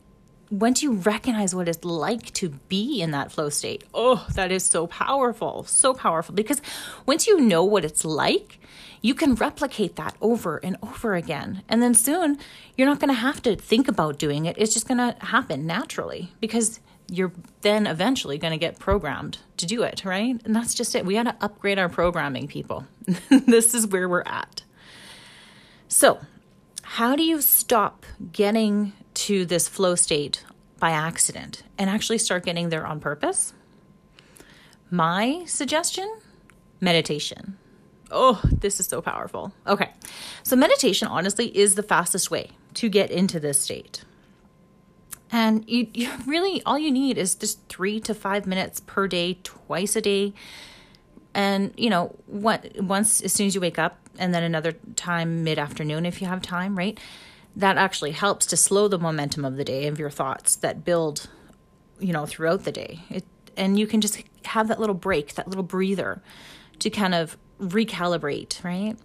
once 0.51 0.83
you 0.83 0.93
recognize 0.93 1.55
what 1.55 1.69
it's 1.69 1.85
like 1.85 2.33
to 2.35 2.51
be 2.69 3.01
in 3.01 3.11
that 3.13 3.33
flow 3.33 3.49
state. 3.49 3.85
Oh, 3.93 4.27
that 4.35 4.53
is 4.53 4.65
so 4.65 4.87
powerful. 4.87 5.65
So 5.65 5.95
powerful 5.95 6.35
because 6.35 6.61
once 7.07 7.27
you 7.27 7.41
know 7.41 7.65
what 7.65 7.85
it's 7.85 8.05
like, 8.05 8.59
you 9.01 9.15
can 9.15 9.35
replicate 9.35 9.97
that 9.97 10.17
over 10.21 10.59
and 10.59 10.77
over 10.83 11.15
again. 11.15 11.63
And 11.69 11.83
then 11.83 11.95
soon 11.95 12.39
you're 12.77 12.89
not 12.89 13.01
going 13.01 13.15
to 13.15 13.21
have 13.21 13.43
to 13.43 13.57
think 13.57 13.89
about 13.89 14.19
doing 14.19 14.47
it. 14.47 14.57
It's 14.59 14.73
just 14.73 14.89
going 14.89 14.99
to 14.99 15.17
happen 15.25 15.67
naturally 15.67 16.33
because 16.41 16.81
you're 17.11 17.33
then 17.61 17.87
eventually 17.87 18.39
going 18.39 18.53
to 18.53 18.59
get 18.59 18.79
programmed 18.79 19.39
to 19.59 19.67
do 19.67 19.83
it, 19.83 20.05
right? 20.05 20.41
And 20.45 20.57
that's 20.57 20.75
just 20.75 20.95
it. 20.95 21.05
We 21.05 21.15
got 21.15 21.25
to 21.25 21.37
upgrade 21.41 21.79
our 21.79 21.89
programming, 21.89 22.49
people. 22.49 22.87
this 23.29 23.75
is 23.75 23.87
where 23.87 24.09
we're 24.09 24.23
at. 24.23 24.63
So, 25.89 26.21
how 26.83 27.17
do 27.17 27.23
you 27.23 27.41
stop 27.41 28.07
getting 28.33 28.93
to 29.25 29.47
this 29.47 29.69
flow 29.69 29.95
state 29.95 30.45
by 30.79 30.91
accident 30.91 31.63
and 31.79 31.89
actually 31.89 32.19
start 32.19 32.45
getting 32.45 32.69
there 32.69 32.87
on 32.87 33.01
purpose? 33.01 33.55
My 34.91 35.45
suggestion 35.47 36.19
meditation. 36.79 37.57
Oh, 38.11 38.43
this 38.45 38.81
is 38.81 38.87
so 38.87 39.01
powerful. 39.01 39.55
Okay. 39.67 39.91
So, 40.43 40.57
meditation 40.57 41.09
honestly 41.09 41.57
is 41.57 41.75
the 41.75 41.83
fastest 41.83 42.31
way 42.31 42.51
to 42.75 42.91
get 42.91 43.11
into 43.11 43.41
this 43.41 43.59
state. 43.59 44.05
And 45.33 45.65
you, 45.67 45.89
you 45.95 46.11
really, 46.27 46.63
all 46.67 46.79
you 46.79 46.93
need 46.93 47.17
is 47.17 47.35
just 47.35 47.67
three 47.69 48.01
to 48.01 48.15
five 48.15 48.47
minutes 48.47 48.81
per 48.81 49.09
day, 49.09 49.39
twice 49.43 49.97
a 49.97 50.03
day. 50.03 50.35
And, 51.33 51.73
you 51.79 51.89
know, 51.89 52.15
what, 52.27 52.79
once, 52.79 53.23
as 53.23 53.33
soon 53.33 53.47
as 53.47 53.55
you 53.55 53.61
wake 53.61 53.79
up, 53.79 53.99
and 54.19 54.35
then 54.35 54.43
another 54.43 54.73
time 54.95 55.43
mid 55.43 55.59
afternoon 55.59 56.05
if 56.05 56.21
you 56.21 56.29
have 56.29 56.43
time, 56.43 56.77
right? 56.77 57.01
That 57.57 57.77
actually 57.77 58.13
helps 58.13 58.47
to 58.47 58.57
slow 58.57 58.89
the 58.89 58.99
momentum 58.99 59.45
of 59.45 59.57
the 59.57 59.65
day 59.65 59.87
of 59.87 59.99
your 59.99 60.11
thoughts 60.11 60.57
that 60.57 60.85
build, 60.85 61.29
you 61.99 62.13
know, 62.13 62.27
throughout 62.27 62.65
the 62.65 62.73
day. 62.73 63.01
It, 63.11 63.25
and 63.57 63.79
you 63.79 63.87
can 63.87 64.01
just 64.01 64.23
have 64.47 64.69
that 64.69 64.81
little 64.81 64.95
break, 64.95 65.35
that 65.35 65.49
little 65.49 65.63
breather 65.63 66.21
to 66.81 66.91
kind 66.91 67.15
of 67.15 67.37
recalibrate, 67.61 68.63
right? 68.65 68.97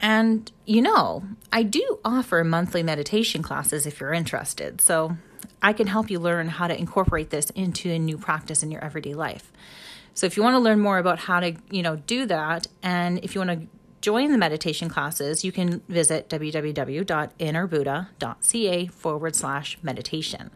And 0.00 0.50
you 0.64 0.82
know, 0.82 1.24
I 1.52 1.64
do 1.64 1.98
offer 2.04 2.44
monthly 2.44 2.82
meditation 2.82 3.42
classes 3.42 3.86
if 3.86 4.00
you're 4.00 4.12
interested. 4.12 4.80
So 4.80 5.16
I 5.60 5.72
can 5.72 5.88
help 5.88 6.10
you 6.10 6.20
learn 6.20 6.48
how 6.48 6.68
to 6.68 6.78
incorporate 6.78 7.30
this 7.30 7.50
into 7.50 7.90
a 7.90 7.98
new 7.98 8.16
practice 8.16 8.62
in 8.62 8.70
your 8.70 8.84
everyday 8.84 9.14
life. 9.14 9.52
So 10.14 10.26
if 10.26 10.36
you 10.36 10.42
want 10.42 10.54
to 10.54 10.60
learn 10.60 10.80
more 10.80 10.98
about 10.98 11.18
how 11.18 11.40
to, 11.40 11.54
you 11.70 11.82
know, 11.82 11.96
do 11.96 12.26
that 12.26 12.66
and 12.82 13.18
if 13.24 13.34
you 13.34 13.40
want 13.40 13.60
to 13.60 13.77
join 14.00 14.32
the 14.32 14.38
meditation 14.38 14.88
classes, 14.88 15.44
you 15.44 15.52
can 15.52 15.82
visit 15.88 16.28
www.innerbuddha.ca 16.28 18.86
forward 18.86 19.36
slash 19.36 19.78
meditation. 19.82 20.50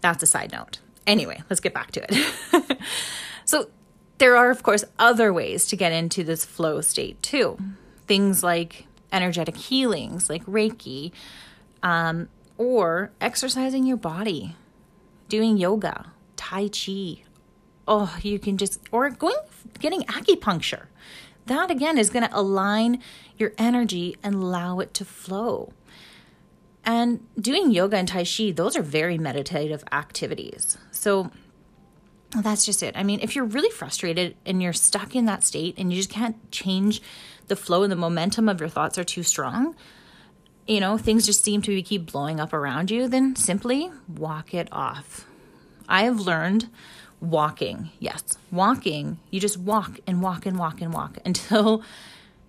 That's 0.00 0.22
a 0.22 0.26
side 0.26 0.52
note. 0.52 0.78
Anyway, 1.06 1.42
let's 1.48 1.60
get 1.60 1.72
back 1.72 1.92
to 1.92 2.04
it. 2.08 2.78
so 3.44 3.70
there 4.18 4.36
are, 4.36 4.50
of 4.50 4.62
course, 4.62 4.84
other 4.98 5.32
ways 5.32 5.66
to 5.66 5.76
get 5.76 5.92
into 5.92 6.24
this 6.24 6.44
flow 6.44 6.80
state 6.80 7.22
too. 7.22 7.58
Things 8.06 8.42
like 8.42 8.86
energetic 9.12 9.56
healings, 9.56 10.28
like 10.28 10.44
Reiki, 10.46 11.12
um, 11.82 12.28
or 12.58 13.12
exercising 13.20 13.86
your 13.86 13.96
body, 13.96 14.56
doing 15.28 15.56
yoga, 15.56 16.12
Tai 16.36 16.68
Chi. 16.68 17.22
Oh, 17.88 18.16
you 18.22 18.38
can 18.38 18.56
just, 18.56 18.80
or 18.90 19.08
going, 19.10 19.36
getting 19.78 20.02
acupuncture. 20.02 20.86
That 21.46 21.70
again 21.70 21.98
is 21.98 22.10
going 22.10 22.28
to 22.28 22.36
align 22.36 23.00
your 23.38 23.52
energy 23.56 24.16
and 24.22 24.34
allow 24.34 24.80
it 24.80 24.92
to 24.94 25.04
flow. 25.04 25.72
And 26.84 27.26
doing 27.40 27.70
yoga 27.70 27.96
and 27.96 28.06
Tai 28.06 28.24
Chi, 28.24 28.52
those 28.52 28.76
are 28.76 28.82
very 28.82 29.18
meditative 29.18 29.84
activities. 29.90 30.78
So, 30.90 31.30
that's 32.42 32.66
just 32.66 32.82
it. 32.82 32.96
I 32.96 33.02
mean, 33.02 33.20
if 33.22 33.34
you're 33.34 33.44
really 33.44 33.70
frustrated 33.70 34.36
and 34.44 34.62
you're 34.62 34.72
stuck 34.72 35.14
in 35.14 35.26
that 35.26 35.44
state 35.44 35.74
and 35.78 35.92
you 35.92 35.96
just 35.96 36.10
can't 36.10 36.50
change 36.50 37.00
the 37.46 37.56
flow 37.56 37.82
and 37.82 37.92
the 37.92 37.96
momentum 37.96 38.48
of 38.48 38.60
your 38.60 38.68
thoughts 38.68 38.98
are 38.98 39.04
too 39.04 39.22
strong, 39.22 39.74
you 40.66 40.80
know, 40.80 40.98
things 40.98 41.26
just 41.26 41.44
seem 41.44 41.62
to 41.62 41.82
keep 41.82 42.10
blowing 42.10 42.40
up 42.40 42.52
around 42.52 42.90
you, 42.90 43.08
then 43.08 43.36
simply 43.36 43.90
walk 44.08 44.52
it 44.52 44.68
off. 44.72 45.26
I 45.88 46.02
have 46.02 46.20
learned 46.20 46.68
walking, 47.20 47.90
yes, 47.98 48.22
walking, 48.50 49.18
you 49.30 49.40
just 49.40 49.58
walk 49.58 50.00
and 50.06 50.22
walk 50.22 50.46
and 50.46 50.58
walk 50.58 50.80
and 50.80 50.92
walk 50.92 51.18
until 51.24 51.82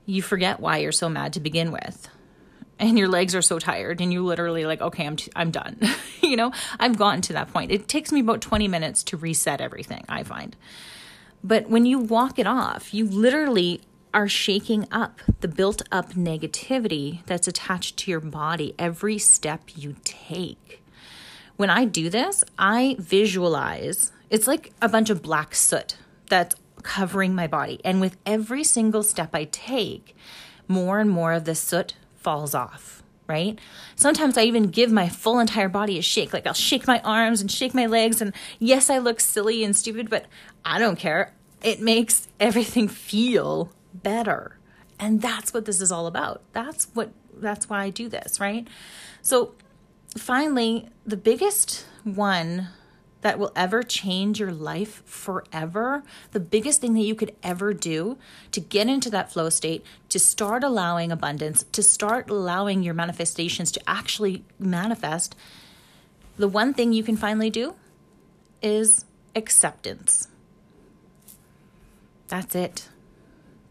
you 0.06 0.22
forget 0.22 0.60
why 0.60 0.78
you're 0.78 0.92
so 0.92 1.10
mad 1.10 1.34
to 1.34 1.40
begin 1.40 1.72
with. 1.72 2.10
And 2.80 2.98
your 2.98 3.08
legs 3.08 3.34
are 3.34 3.42
so 3.42 3.58
tired 3.58 4.02
and 4.02 4.14
you 4.14 4.24
literally 4.24 4.64
like 4.68 4.82
okay 4.82 5.08
i'm 5.08 5.16
t- 5.16 5.32
i'm 5.36 5.52
done. 5.52 5.80
You 6.22 6.36
know 6.36 6.52
i've 6.80 6.98
gotten 6.98 7.22
to 7.22 7.34
that 7.34 7.54
point. 7.54 7.72
It 7.72 7.88
takes 7.88 8.12
me 8.12 8.20
about 8.20 8.42
20 8.42 8.68
minutes 8.68 9.02
to 9.06 9.18
reset 9.18 9.62
everything 9.62 10.04
i 10.10 10.24
find. 10.24 10.56
But 11.44 11.70
when 11.70 11.86
you 11.86 12.00
walk 12.00 12.38
it 12.38 12.46
off 12.46 12.94
you 12.94 13.08
literally 13.08 13.82
are 14.14 14.28
shaking 14.28 14.88
up 14.92 15.22
the 15.42 15.48
built 15.48 15.82
up 15.92 16.14
negativity 16.14 17.26
that's 17.26 17.48
attached 17.48 17.98
to 17.98 18.12
your 18.12 18.20
body 18.20 18.74
every 18.78 19.18
step 19.18 19.62
you 19.76 19.96
take. 20.04 20.84
When 21.56 21.70
i 21.72 21.84
do 21.86 22.10
this 22.10 22.44
i 22.60 22.96
visualize 23.00 24.12
it's 24.30 24.48
like 24.48 24.72
a 24.82 24.90
bunch 24.90 25.10
of 25.10 25.22
black 25.22 25.56
soot 25.56 25.98
that's 26.30 26.56
covering 26.84 27.34
my 27.36 27.48
body 27.48 27.82
and 27.84 28.00
with 28.00 28.18
every 28.26 28.64
single 28.64 29.04
step 29.04 29.30
i 29.34 29.44
take 29.46 30.16
more 30.68 31.00
and 31.00 31.10
more 31.10 31.34
of 31.34 31.46
the 31.46 31.56
soot 31.56 31.96
falls 32.16 32.54
off, 32.54 33.04
right? 33.28 33.60
Sometimes 33.96 34.38
I 34.38 34.44
even 34.44 34.68
give 34.68 34.92
my 34.92 35.10
full 35.10 35.40
entire 35.40 35.70
body 35.70 35.98
a 35.98 36.02
shake. 36.02 36.34
Like 36.34 36.46
I'll 36.46 36.54
shake 36.54 36.88
my 36.88 37.00
arms 37.02 37.42
and 37.42 37.52
shake 37.52 37.74
my 37.74 37.86
legs. 37.86 38.22
And 38.22 38.34
yes, 38.60 38.90
I 38.90 38.98
look 38.98 39.20
silly 39.20 39.64
and 39.64 39.76
stupid, 39.76 40.10
but 40.10 40.26
I 40.66 40.80
don't 40.80 40.98
care. 40.98 41.34
It 41.64 41.82
makes 41.82 42.28
everything 42.40 42.88
feel 42.88 43.72
better. 43.94 44.58
And 45.00 45.22
that's 45.22 45.54
what 45.54 45.66
this 45.66 45.82
is 45.82 45.92
all 45.92 46.08
about. 46.08 46.42
That's 46.54 46.88
what 46.94 47.12
that's 47.40 47.70
why 47.70 47.84
I 47.84 47.92
do 47.92 48.10
this, 48.10 48.40
right? 48.40 48.68
So 49.22 49.54
finally, 50.18 50.90
the 51.06 51.18
biggest 51.18 51.86
one 52.04 52.70
that 53.28 53.38
will 53.38 53.52
ever 53.58 53.84
change 53.84 54.40
your 54.40 54.54
life 54.54 55.04
forever, 55.06 56.02
the 56.32 56.40
biggest 56.40 56.80
thing 56.80 56.94
that 56.94 57.02
you 57.02 57.14
could 57.14 57.36
ever 57.44 57.74
do 57.74 58.18
to 58.54 58.62
get 58.62 58.88
into 58.88 59.10
that 59.10 59.30
flow 59.30 59.50
state, 59.50 59.86
to 60.08 60.18
start 60.18 60.64
allowing 60.64 61.12
abundance, 61.12 61.66
to 61.74 61.84
start 61.84 62.30
allowing 62.30 62.84
your 62.84 62.94
manifestations 62.94 63.70
to 63.70 63.82
actually 63.86 64.46
manifest, 64.58 65.36
the 66.38 66.48
one 66.48 66.74
thing 66.74 66.94
you 66.94 67.04
can 67.04 67.18
finally 67.18 67.50
do 67.50 67.76
is 68.62 69.04
acceptance. 69.36 70.30
That's 72.30 72.56
it. 72.56 72.88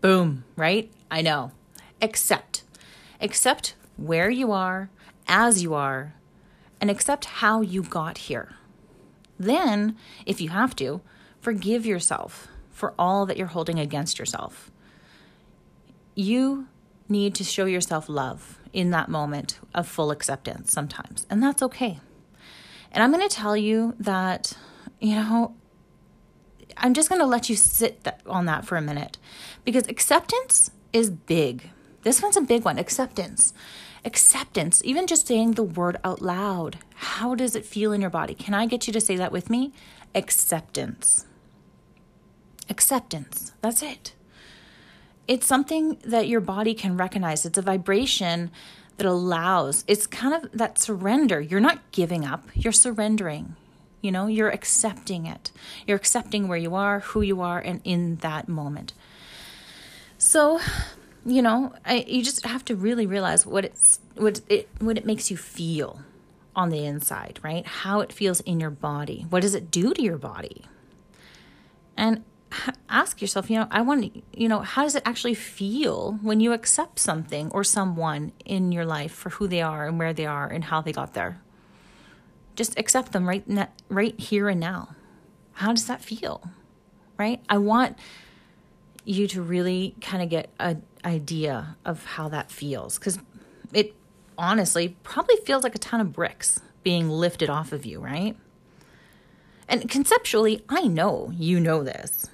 Boom, 0.02 0.44
right? 0.54 0.92
I 1.10 1.22
know. 1.22 1.52
Accept. 2.02 2.62
Accept 3.22 3.74
where 3.96 4.28
you 4.28 4.52
are, 4.52 4.90
as 5.26 5.62
you 5.62 5.72
are, 5.72 6.12
and 6.78 6.90
accept 6.90 7.24
how 7.24 7.62
you 7.62 7.82
got 7.82 8.18
here. 8.18 8.56
Then, 9.38 9.96
if 10.24 10.40
you 10.40 10.50
have 10.50 10.74
to, 10.76 11.00
forgive 11.40 11.86
yourself 11.86 12.48
for 12.70 12.94
all 12.98 13.26
that 13.26 13.36
you're 13.36 13.46
holding 13.48 13.78
against 13.78 14.18
yourself. 14.18 14.70
You 16.14 16.68
need 17.08 17.34
to 17.36 17.44
show 17.44 17.66
yourself 17.66 18.08
love 18.08 18.58
in 18.72 18.90
that 18.90 19.08
moment 19.08 19.58
of 19.74 19.86
full 19.86 20.10
acceptance 20.10 20.72
sometimes, 20.72 21.26
and 21.30 21.42
that's 21.42 21.62
okay. 21.62 22.00
And 22.92 23.02
I'm 23.02 23.12
going 23.12 23.26
to 23.26 23.34
tell 23.34 23.56
you 23.56 23.94
that, 23.98 24.54
you 25.00 25.14
know, 25.16 25.54
I'm 26.76 26.94
just 26.94 27.08
going 27.08 27.20
to 27.20 27.26
let 27.26 27.48
you 27.48 27.56
sit 27.56 28.06
on 28.26 28.46
that 28.46 28.64
for 28.64 28.76
a 28.76 28.82
minute 28.82 29.18
because 29.64 29.86
acceptance 29.88 30.70
is 30.92 31.10
big. 31.10 31.70
This 32.02 32.22
one's 32.22 32.36
a 32.36 32.40
big 32.40 32.64
one 32.64 32.78
acceptance. 32.78 33.52
Acceptance, 34.06 34.80
even 34.84 35.08
just 35.08 35.26
saying 35.26 35.52
the 35.52 35.64
word 35.64 35.96
out 36.04 36.22
loud. 36.22 36.78
How 36.94 37.34
does 37.34 37.56
it 37.56 37.66
feel 37.66 37.92
in 37.92 38.00
your 38.00 38.08
body? 38.08 38.34
Can 38.34 38.54
I 38.54 38.66
get 38.66 38.86
you 38.86 38.92
to 38.92 39.00
say 39.00 39.16
that 39.16 39.32
with 39.32 39.50
me? 39.50 39.72
Acceptance. 40.14 41.26
Acceptance. 42.70 43.52
That's 43.60 43.82
it. 43.82 44.14
It's 45.26 45.46
something 45.46 45.98
that 46.04 46.28
your 46.28 46.40
body 46.40 46.72
can 46.72 46.96
recognize. 46.96 47.44
It's 47.44 47.58
a 47.58 47.62
vibration 47.62 48.52
that 48.96 49.06
allows, 49.06 49.84
it's 49.88 50.06
kind 50.06 50.34
of 50.34 50.50
that 50.52 50.78
surrender. 50.78 51.40
You're 51.40 51.60
not 51.60 51.90
giving 51.90 52.24
up, 52.24 52.48
you're 52.54 52.72
surrendering. 52.72 53.56
You 54.00 54.12
know, 54.12 54.28
you're 54.28 54.50
accepting 54.50 55.26
it. 55.26 55.50
You're 55.86 55.96
accepting 55.96 56.46
where 56.46 56.58
you 56.58 56.76
are, 56.76 57.00
who 57.00 57.22
you 57.22 57.40
are, 57.40 57.58
and 57.58 57.80
in 57.82 58.16
that 58.16 58.46
moment. 58.48 58.92
So, 60.16 60.60
you 61.26 61.42
know, 61.42 61.72
I, 61.84 62.04
you 62.06 62.22
just 62.22 62.46
have 62.46 62.64
to 62.66 62.76
really 62.76 63.06
realize 63.06 63.44
what 63.44 63.64
it's 63.64 63.98
what 64.14 64.40
it 64.48 64.68
what 64.78 64.96
it 64.96 65.04
makes 65.04 65.30
you 65.30 65.36
feel 65.36 66.00
on 66.54 66.70
the 66.70 66.86
inside, 66.86 67.40
right? 67.42 67.66
How 67.66 68.00
it 68.00 68.12
feels 68.12 68.40
in 68.40 68.60
your 68.60 68.70
body. 68.70 69.26
What 69.28 69.42
does 69.42 69.54
it 69.54 69.70
do 69.70 69.92
to 69.92 70.02
your 70.02 70.18
body? 70.18 70.64
And 71.96 72.24
ask 72.88 73.20
yourself, 73.20 73.50
you 73.50 73.58
know, 73.58 73.66
I 73.72 73.82
want 73.82 74.22
you 74.32 74.48
know, 74.48 74.60
how 74.60 74.84
does 74.84 74.94
it 74.94 75.02
actually 75.04 75.34
feel 75.34 76.18
when 76.22 76.38
you 76.38 76.52
accept 76.52 77.00
something 77.00 77.50
or 77.50 77.64
someone 77.64 78.32
in 78.44 78.70
your 78.70 78.86
life 78.86 79.12
for 79.12 79.30
who 79.30 79.48
they 79.48 79.60
are 79.60 79.88
and 79.88 79.98
where 79.98 80.12
they 80.12 80.26
are 80.26 80.46
and 80.46 80.64
how 80.64 80.80
they 80.80 80.92
got 80.92 81.14
there? 81.14 81.40
Just 82.54 82.78
accept 82.78 83.10
them 83.10 83.28
right 83.28 83.44
right 83.88 84.18
here 84.18 84.48
and 84.48 84.60
now. 84.60 84.94
How 85.54 85.72
does 85.72 85.86
that 85.86 86.02
feel? 86.02 86.48
Right? 87.18 87.42
I 87.48 87.58
want 87.58 87.98
you 89.04 89.26
to 89.28 89.40
really 89.40 89.94
kind 90.00 90.22
of 90.22 90.28
get 90.28 90.50
an 90.60 90.82
idea 91.06 91.76
of 91.84 92.04
how 92.04 92.28
that 92.28 92.50
feels 92.50 92.98
cuz 92.98 93.18
it 93.72 93.94
honestly 94.36 94.96
probably 95.02 95.36
feels 95.36 95.62
like 95.62 95.74
a 95.74 95.78
ton 95.78 96.00
of 96.00 96.12
bricks 96.12 96.60
being 96.82 97.08
lifted 97.08 97.48
off 97.48 97.72
of 97.72 97.86
you, 97.86 98.00
right? 98.00 98.36
And 99.68 99.88
conceptually, 99.90 100.62
I 100.68 100.82
know 100.82 101.32
you 101.34 101.58
know 101.58 101.82
this. 101.82 102.30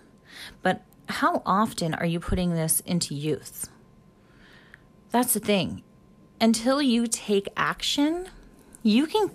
But 0.62 0.82
how 1.08 1.42
often 1.46 1.94
are 1.94 2.06
you 2.06 2.20
putting 2.20 2.54
this 2.54 2.80
into 2.80 3.14
use? 3.14 3.68
That's 5.10 5.34
the 5.34 5.40
thing. 5.40 5.82
Until 6.40 6.82
you 6.82 7.06
take 7.06 7.48
action, 7.56 8.28
you 8.82 9.06
can 9.06 9.30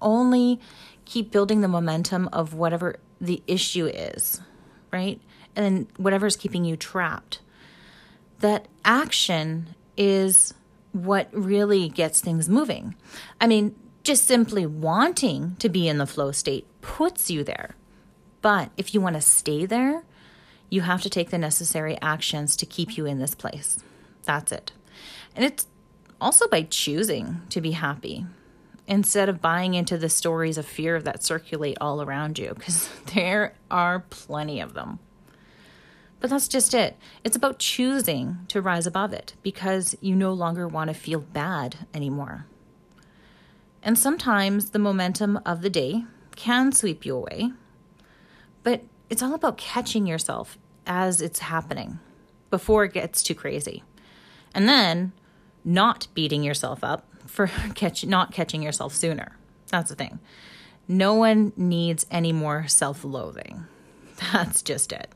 only 0.00 0.60
keep 1.04 1.30
building 1.30 1.60
the 1.60 1.68
momentum 1.68 2.28
of 2.32 2.54
whatever 2.54 2.96
the 3.20 3.42
issue 3.46 3.86
is, 3.86 4.40
right? 4.92 5.20
And 5.54 5.64
then 5.64 5.88
whatever's 5.96 6.36
keeping 6.36 6.64
you 6.64 6.76
trapped. 6.76 7.40
That 8.40 8.68
action 8.84 9.74
is 9.96 10.54
what 10.92 11.28
really 11.32 11.88
gets 11.88 12.20
things 12.20 12.48
moving. 12.48 12.94
I 13.40 13.46
mean, 13.46 13.74
just 14.02 14.26
simply 14.26 14.64
wanting 14.66 15.56
to 15.58 15.68
be 15.68 15.88
in 15.88 15.98
the 15.98 16.06
flow 16.06 16.32
state 16.32 16.66
puts 16.80 17.30
you 17.30 17.44
there. 17.44 17.74
But 18.40 18.70
if 18.76 18.94
you 18.94 19.00
want 19.00 19.16
to 19.16 19.20
stay 19.20 19.66
there, 19.66 20.04
you 20.70 20.82
have 20.82 21.02
to 21.02 21.10
take 21.10 21.30
the 21.30 21.38
necessary 21.38 21.98
actions 22.00 22.56
to 22.56 22.66
keep 22.66 22.96
you 22.96 23.06
in 23.06 23.18
this 23.18 23.34
place. 23.34 23.78
That's 24.24 24.52
it. 24.52 24.72
And 25.34 25.44
it's 25.44 25.66
also 26.20 26.48
by 26.48 26.62
choosing 26.62 27.42
to 27.50 27.60
be 27.60 27.72
happy 27.72 28.26
instead 28.86 29.28
of 29.28 29.42
buying 29.42 29.74
into 29.74 29.98
the 29.98 30.08
stories 30.08 30.58
of 30.58 30.66
fear 30.66 31.00
that 31.00 31.22
circulate 31.22 31.76
all 31.80 32.02
around 32.02 32.38
you, 32.38 32.52
because 32.54 32.88
there 33.14 33.54
are 33.70 34.00
plenty 34.10 34.60
of 34.60 34.74
them. 34.74 34.98
But 36.20 36.30
that's 36.30 36.48
just 36.48 36.74
it. 36.74 36.96
It's 37.22 37.36
about 37.36 37.58
choosing 37.58 38.38
to 38.48 38.60
rise 38.60 38.86
above 38.86 39.12
it 39.12 39.34
because 39.42 39.96
you 40.00 40.16
no 40.16 40.32
longer 40.32 40.66
want 40.66 40.88
to 40.88 40.94
feel 40.94 41.20
bad 41.20 41.86
anymore. 41.94 42.46
And 43.82 43.96
sometimes 43.96 44.70
the 44.70 44.78
momentum 44.80 45.40
of 45.46 45.62
the 45.62 45.70
day 45.70 46.04
can 46.34 46.72
sweep 46.72 47.06
you 47.06 47.16
away, 47.16 47.52
but 48.62 48.82
it's 49.08 49.22
all 49.22 49.34
about 49.34 49.56
catching 49.58 50.06
yourself 50.06 50.58
as 50.86 51.20
it's 51.22 51.38
happening 51.38 52.00
before 52.50 52.84
it 52.84 52.92
gets 52.92 53.22
too 53.22 53.34
crazy. 53.34 53.84
And 54.54 54.68
then 54.68 55.12
not 55.64 56.08
beating 56.14 56.42
yourself 56.42 56.82
up 56.82 57.06
for 57.26 57.46
catch, 57.74 58.04
not 58.04 58.32
catching 58.32 58.62
yourself 58.62 58.94
sooner. 58.94 59.36
That's 59.68 59.90
the 59.90 59.96
thing. 59.96 60.18
No 60.88 61.14
one 61.14 61.52
needs 61.56 62.06
any 62.10 62.32
more 62.32 62.66
self 62.66 63.04
loathing. 63.04 63.66
That's 64.32 64.62
just 64.62 64.92
it. 64.92 65.08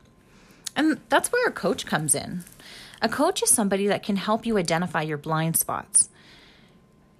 And 0.75 0.99
that's 1.09 1.31
where 1.31 1.47
a 1.47 1.51
coach 1.51 1.85
comes 1.85 2.15
in. 2.15 2.43
A 3.01 3.09
coach 3.09 3.43
is 3.43 3.49
somebody 3.49 3.87
that 3.87 4.03
can 4.03 4.15
help 4.15 4.45
you 4.45 4.57
identify 4.57 5.01
your 5.01 5.17
blind 5.17 5.57
spots. 5.57 6.09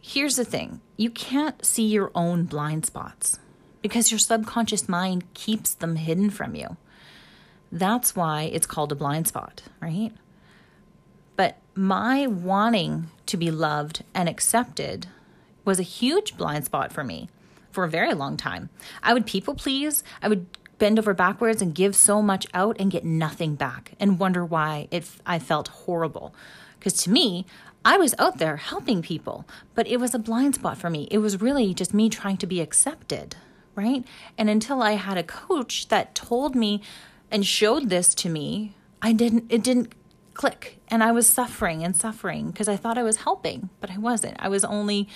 Here's 0.01 0.35
the 0.35 0.45
thing 0.45 0.81
you 0.97 1.09
can't 1.09 1.63
see 1.63 1.87
your 1.87 2.11
own 2.15 2.45
blind 2.45 2.85
spots 2.85 3.39
because 3.81 4.11
your 4.11 4.19
subconscious 4.19 4.87
mind 4.87 5.33
keeps 5.33 5.73
them 5.73 5.97
hidden 5.97 6.29
from 6.29 6.55
you. 6.55 6.77
That's 7.71 8.15
why 8.15 8.43
it's 8.43 8.67
called 8.67 8.91
a 8.91 8.95
blind 8.95 9.27
spot, 9.27 9.63
right? 9.81 10.11
But 11.35 11.57
my 11.75 12.27
wanting 12.27 13.09
to 13.25 13.37
be 13.37 13.51
loved 13.51 14.03
and 14.13 14.29
accepted 14.29 15.07
was 15.65 15.79
a 15.79 15.83
huge 15.83 16.37
blind 16.37 16.65
spot 16.65 16.91
for 16.91 17.03
me 17.03 17.29
for 17.71 17.83
a 17.83 17.89
very 17.89 18.13
long 18.13 18.37
time. 18.37 18.69
I 19.01 19.13
would 19.13 19.25
people 19.25 19.55
please. 19.55 20.03
I 20.21 20.27
would 20.27 20.45
bend 20.77 20.99
over 20.99 21.13
backwards 21.13 21.61
and 21.61 21.75
give 21.75 21.95
so 21.95 22.21
much 22.21 22.47
out 22.53 22.75
and 22.79 22.91
get 22.91 23.05
nothing 23.05 23.55
back 23.55 23.93
and 23.99 24.19
wonder 24.19 24.45
why 24.45 24.87
it 24.91 25.09
I 25.25 25.39
felt 25.39 25.67
horrible. 25.69 26.33
Cuz 26.79 26.93
to 27.03 27.09
me, 27.09 27.45
I 27.85 27.97
was 27.97 28.15
out 28.17 28.37
there 28.37 28.57
helping 28.57 29.01
people, 29.01 29.45
but 29.75 29.87
it 29.87 29.99
was 29.99 30.13
a 30.13 30.19
blind 30.19 30.55
spot 30.55 30.77
for 30.77 30.89
me. 30.89 31.07
It 31.11 31.17
was 31.17 31.41
really 31.41 31.73
just 31.73 31.93
me 31.93 32.09
trying 32.09 32.37
to 32.37 32.47
be 32.47 32.61
accepted, 32.61 33.35
right? 33.75 34.05
And 34.37 34.49
until 34.49 34.81
I 34.81 34.93
had 34.93 35.17
a 35.17 35.23
coach 35.23 35.89
that 35.89 36.15
told 36.15 36.55
me 36.55 36.81
and 37.29 37.45
showed 37.45 37.89
this 37.89 38.15
to 38.15 38.29
me, 38.29 38.75
I 39.01 39.11
didn't 39.11 39.45
it 39.49 39.63
didn't 39.63 39.93
click 40.33 40.79
and 40.87 41.03
I 41.03 41.11
was 41.11 41.27
suffering 41.27 41.83
and 41.83 41.95
suffering 41.95 42.51
because 42.51 42.67
I 42.67 42.77
thought 42.77 42.97
I 42.97 43.03
was 43.03 43.17
helping, 43.17 43.69
but 43.81 43.91
I 43.91 43.97
wasn't. 43.97 44.37
I 44.39 44.49
was 44.49 44.63
only 44.63 45.07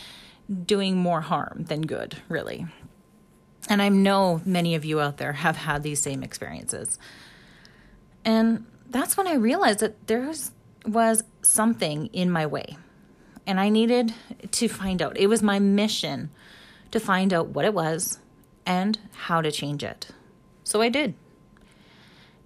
doing 0.66 0.98
more 0.98 1.22
harm 1.22 1.66
than 1.68 1.82
good, 1.82 2.18
really. 2.30 2.68
And 3.70 3.82
I 3.82 3.90
know 3.90 4.42
many 4.46 4.76
of 4.76 4.86
you 4.86 5.00
out 5.00 5.18
there 5.18 5.34
have 5.34 5.58
had 5.58 5.84
these 5.84 6.02
same 6.02 6.24
experiences. 6.24 6.98
And 8.24 8.66
that's 8.90 9.18
when 9.18 9.28
I 9.28 9.36
realized 9.36 9.80
that 9.80 10.08
there 10.08 10.32
was 10.86 11.24
something 11.42 12.08
in 12.08 12.32
my 12.32 12.46
way. 12.46 12.78
And 13.46 13.60
I 13.60 13.70
needed 13.70 14.14
to 14.52 14.68
find 14.68 15.02
out. 15.02 15.18
It 15.18 15.28
was 15.28 15.42
my 15.42 15.60
mission 15.60 16.30
to 16.92 17.00
find 17.00 17.34
out 17.34 17.50
what 17.50 17.66
it 17.66 17.74
was 17.74 18.20
and 18.66 19.00
how 19.14 19.42
to 19.42 19.52
change 19.52 19.84
it. 19.84 20.08
So 20.64 20.82
I 20.82 20.90
did. 20.90 21.14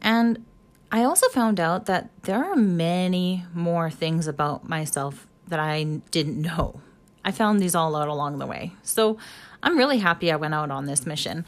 And 0.01 0.45
I 0.91 1.03
also 1.03 1.27
found 1.29 1.59
out 1.59 1.85
that 1.85 2.09
there 2.23 2.43
are 2.43 2.55
many 2.55 3.45
more 3.53 3.89
things 3.89 4.27
about 4.27 4.67
myself 4.67 5.27
that 5.47 5.59
I 5.59 5.83
didn't 6.11 6.41
know. 6.41 6.81
I 7.23 7.31
found 7.31 7.59
these 7.59 7.75
all 7.75 7.95
out 7.95 8.07
along 8.07 8.39
the 8.39 8.45
way. 8.45 8.73
So 8.83 9.17
I'm 9.63 9.77
really 9.77 9.99
happy 9.99 10.31
I 10.31 10.35
went 10.35 10.53
out 10.53 10.71
on 10.71 10.85
this 10.85 11.05
mission. 11.05 11.45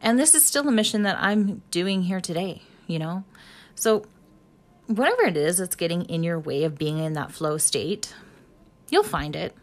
And 0.00 0.18
this 0.18 0.34
is 0.34 0.44
still 0.44 0.66
a 0.66 0.72
mission 0.72 1.02
that 1.02 1.18
I'm 1.20 1.62
doing 1.70 2.02
here 2.02 2.20
today, 2.20 2.62
you 2.86 2.98
know? 2.98 3.24
So, 3.74 4.04
whatever 4.86 5.22
it 5.22 5.36
is 5.36 5.58
that's 5.58 5.76
getting 5.76 6.04
in 6.06 6.22
your 6.22 6.38
way 6.38 6.64
of 6.64 6.78
being 6.78 6.98
in 6.98 7.12
that 7.12 7.32
flow 7.32 7.58
state, 7.58 8.14
you'll 8.88 9.02
find 9.02 9.36
it. 9.36 9.54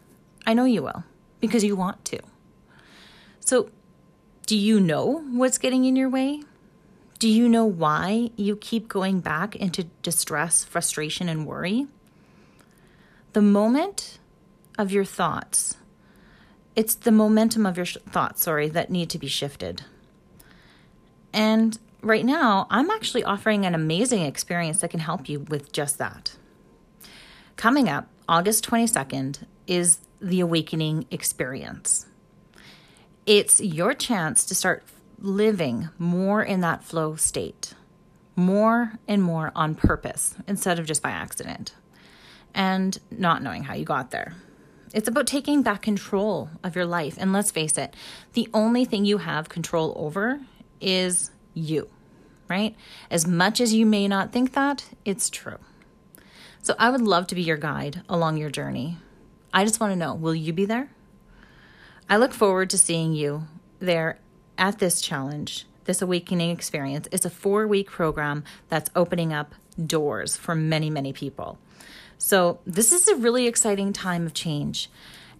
I 0.46 0.54
know 0.54 0.64
you 0.64 0.82
will 0.82 1.04
because 1.40 1.64
you 1.64 1.76
want 1.76 2.04
to. 2.06 2.20
So, 3.40 3.70
Do 4.46 4.56
you 4.56 4.80
know 4.80 5.24
what's 5.32 5.58
getting 5.58 5.84
in 5.84 5.94
your 5.94 6.08
way? 6.08 6.42
Do 7.18 7.28
you 7.28 7.48
know 7.48 7.66
why 7.66 8.30
you 8.36 8.56
keep 8.56 8.88
going 8.88 9.20
back 9.20 9.54
into 9.56 9.84
distress, 10.02 10.64
frustration, 10.64 11.28
and 11.28 11.46
worry? 11.46 11.86
The 13.34 13.42
moment 13.42 14.18
of 14.78 14.90
your 14.90 15.04
thoughts, 15.04 15.76
it's 16.78 16.94
the 16.94 17.10
momentum 17.10 17.66
of 17.66 17.76
your 17.76 17.86
sh- 17.86 17.96
thoughts, 18.08 18.44
sorry, 18.44 18.68
that 18.68 18.88
need 18.88 19.10
to 19.10 19.18
be 19.18 19.26
shifted. 19.26 19.82
And 21.32 21.76
right 22.02 22.24
now, 22.24 22.68
I'm 22.70 22.88
actually 22.88 23.24
offering 23.24 23.66
an 23.66 23.74
amazing 23.74 24.22
experience 24.22 24.80
that 24.80 24.90
can 24.90 25.00
help 25.00 25.28
you 25.28 25.40
with 25.40 25.72
just 25.72 25.98
that. 25.98 26.36
Coming 27.56 27.88
up, 27.88 28.06
August 28.28 28.64
22nd, 28.70 29.40
is 29.66 29.98
the 30.20 30.38
Awakening 30.38 31.06
Experience. 31.10 32.06
It's 33.26 33.60
your 33.60 33.92
chance 33.92 34.44
to 34.44 34.54
start 34.54 34.84
living 35.18 35.88
more 35.98 36.44
in 36.44 36.60
that 36.60 36.84
flow 36.84 37.16
state, 37.16 37.74
more 38.36 39.00
and 39.08 39.20
more 39.20 39.50
on 39.56 39.74
purpose 39.74 40.36
instead 40.46 40.78
of 40.78 40.86
just 40.86 41.02
by 41.02 41.10
accident 41.10 41.74
and 42.54 43.00
not 43.10 43.42
knowing 43.42 43.64
how 43.64 43.74
you 43.74 43.84
got 43.84 44.12
there. 44.12 44.36
It's 44.94 45.08
about 45.08 45.26
taking 45.26 45.62
back 45.62 45.82
control 45.82 46.50
of 46.62 46.74
your 46.74 46.86
life. 46.86 47.16
And 47.18 47.32
let's 47.32 47.50
face 47.50 47.76
it, 47.76 47.94
the 48.32 48.48
only 48.54 48.84
thing 48.84 49.04
you 49.04 49.18
have 49.18 49.48
control 49.48 49.92
over 49.96 50.40
is 50.80 51.30
you, 51.54 51.88
right? 52.48 52.74
As 53.10 53.26
much 53.26 53.60
as 53.60 53.74
you 53.74 53.84
may 53.84 54.08
not 54.08 54.32
think 54.32 54.52
that, 54.52 54.86
it's 55.04 55.28
true. 55.28 55.58
So 56.62 56.74
I 56.78 56.90
would 56.90 57.02
love 57.02 57.26
to 57.28 57.34
be 57.34 57.42
your 57.42 57.56
guide 57.56 58.02
along 58.08 58.36
your 58.36 58.50
journey. 58.50 58.98
I 59.52 59.64
just 59.64 59.80
want 59.80 59.92
to 59.92 59.96
know 59.96 60.14
will 60.14 60.34
you 60.34 60.52
be 60.52 60.64
there? 60.64 60.90
I 62.08 62.16
look 62.16 62.32
forward 62.32 62.70
to 62.70 62.78
seeing 62.78 63.12
you 63.12 63.44
there 63.80 64.18
at 64.56 64.78
this 64.78 65.00
challenge, 65.00 65.66
this 65.84 66.02
awakening 66.02 66.50
experience. 66.50 67.08
It's 67.12 67.26
a 67.26 67.30
four 67.30 67.66
week 67.66 67.90
program 67.90 68.44
that's 68.68 68.90
opening 68.96 69.32
up 69.32 69.54
doors 69.84 70.36
for 70.36 70.54
many, 70.54 70.90
many 70.90 71.12
people. 71.12 71.58
So, 72.18 72.58
this 72.66 72.92
is 72.92 73.06
a 73.08 73.14
really 73.14 73.46
exciting 73.46 73.92
time 73.92 74.26
of 74.26 74.34
change, 74.34 74.90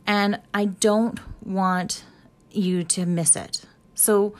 and 0.07 0.41
I 0.55 0.67
don't 0.67 1.19
want 1.45 2.05
you 2.51 2.85
to 2.85 3.05
miss 3.05 3.35
it. 3.35 3.65
So, 3.95 4.35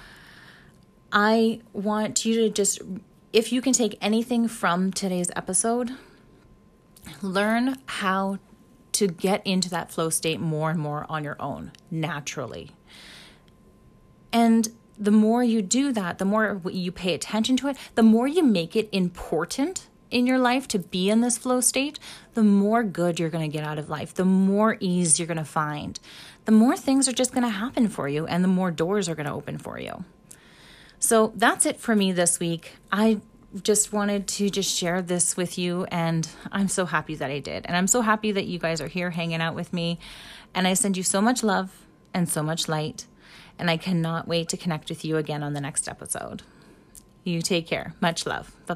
I 1.13 1.61
want 1.73 2.25
you 2.25 2.35
to 2.43 2.51
just, 2.51 2.81
if 3.33 3.53
you 3.53 3.61
can 3.61 3.73
take 3.73 3.99
anything 4.01 4.47
from 4.47 4.93
today's 4.93 5.31
episode, 5.35 5.93
learn 7.23 7.77
how 7.87 8.39
to 8.93 9.09
get 9.09 9.47
into 9.47 9.69
that 9.71 9.91
flow 9.91 10.11
state 10.11 10.41
more 10.41 10.71
and 10.71 10.79
more 10.79 11.07
on 11.09 11.25
your 11.25 11.37
own 11.41 11.73
naturally. 11.91 12.71
And 14.33 14.69
the 14.99 15.11
more 15.11 15.43
you 15.43 15.63
do 15.63 15.93
that, 15.93 16.19
the 16.19 16.25
more 16.25 16.61
you 16.71 16.93
pay 16.93 17.15
attention 17.15 17.57
to 17.59 17.69
it, 17.69 17.77
the 17.95 18.03
more 18.03 18.27
you 18.27 18.43
make 18.43 18.75
it 18.77 18.89
important 18.93 19.88
in 20.11 20.27
your 20.27 20.39
life 20.39 20.67
to 20.69 20.79
be 20.79 21.11
in 21.11 21.21
this 21.21 21.39
flow 21.39 21.61
state, 21.61 21.99
the 22.35 22.43
more 22.43 22.83
good 22.83 23.19
you're 23.19 23.31
going 23.31 23.51
to 23.51 23.57
get 23.57 23.65
out 23.65 23.79
of 23.79 23.89
life, 23.89 24.15
the 24.15 24.25
more 24.25 24.77
ease 24.81 25.19
you're 25.19 25.27
going 25.27 25.37
to 25.39 25.45
find, 25.45 25.99
the 26.45 26.53
more 26.53 26.77
things 26.77 27.09
are 27.09 27.13
just 27.13 27.33
going 27.33 27.43
to 27.43 27.51
happen 27.51 27.89
for 27.89 28.09
you, 28.09 28.27
and 28.27 28.43
the 28.43 28.49
more 28.49 28.71
doors 28.71 29.09
are 29.09 29.15
going 29.15 29.27
to 29.27 29.33
open 29.33 29.59
for 29.59 29.79
you. 29.79 30.05
So 30.99 31.33
that's 31.37 31.67
it 31.67 31.79
for 31.79 31.95
me 31.95 32.13
this 32.13 32.41
week. 32.41 32.77
I 32.91 33.21
just 33.63 33.93
wanted 33.93 34.27
to 34.29 34.51
just 34.51 34.77
share 34.77 35.01
this 35.01 35.37
with 35.37 35.59
you, 35.59 35.85
and 35.91 36.29
I'm 36.53 36.69
so 36.69 36.87
happy 36.87 37.15
that 37.15 37.31
I 37.31 37.39
did. 37.39 37.67
And 37.67 37.77
I'm 37.77 37.87
so 37.87 38.01
happy 38.01 38.33
that 38.33 38.47
you 38.47 38.59
guys 38.59 38.81
are 38.81 38.89
here 38.89 39.11
hanging 39.11 39.41
out 39.41 39.55
with 39.55 39.73
me. 39.73 39.99
And 40.55 40.67
I 40.67 40.75
send 40.75 40.97
you 40.97 41.03
so 41.03 41.21
much 41.21 41.43
love 41.43 41.87
and 42.13 42.29
so 42.29 42.43
much 42.43 42.69
light. 42.69 43.07
And 43.59 43.71
I 43.71 43.77
cannot 43.77 44.29
wait 44.29 44.49
to 44.51 44.57
connect 44.57 44.89
with 44.89 45.05
you 45.05 45.17
again 45.17 45.43
on 45.43 45.53
the 45.53 45.61
next 45.61 45.89
episode. 45.89 46.43
You 47.25 47.43
take 47.43 47.67
care. 47.67 47.95
Much 48.01 48.27
love. 48.27 48.55
Bye 48.67 48.75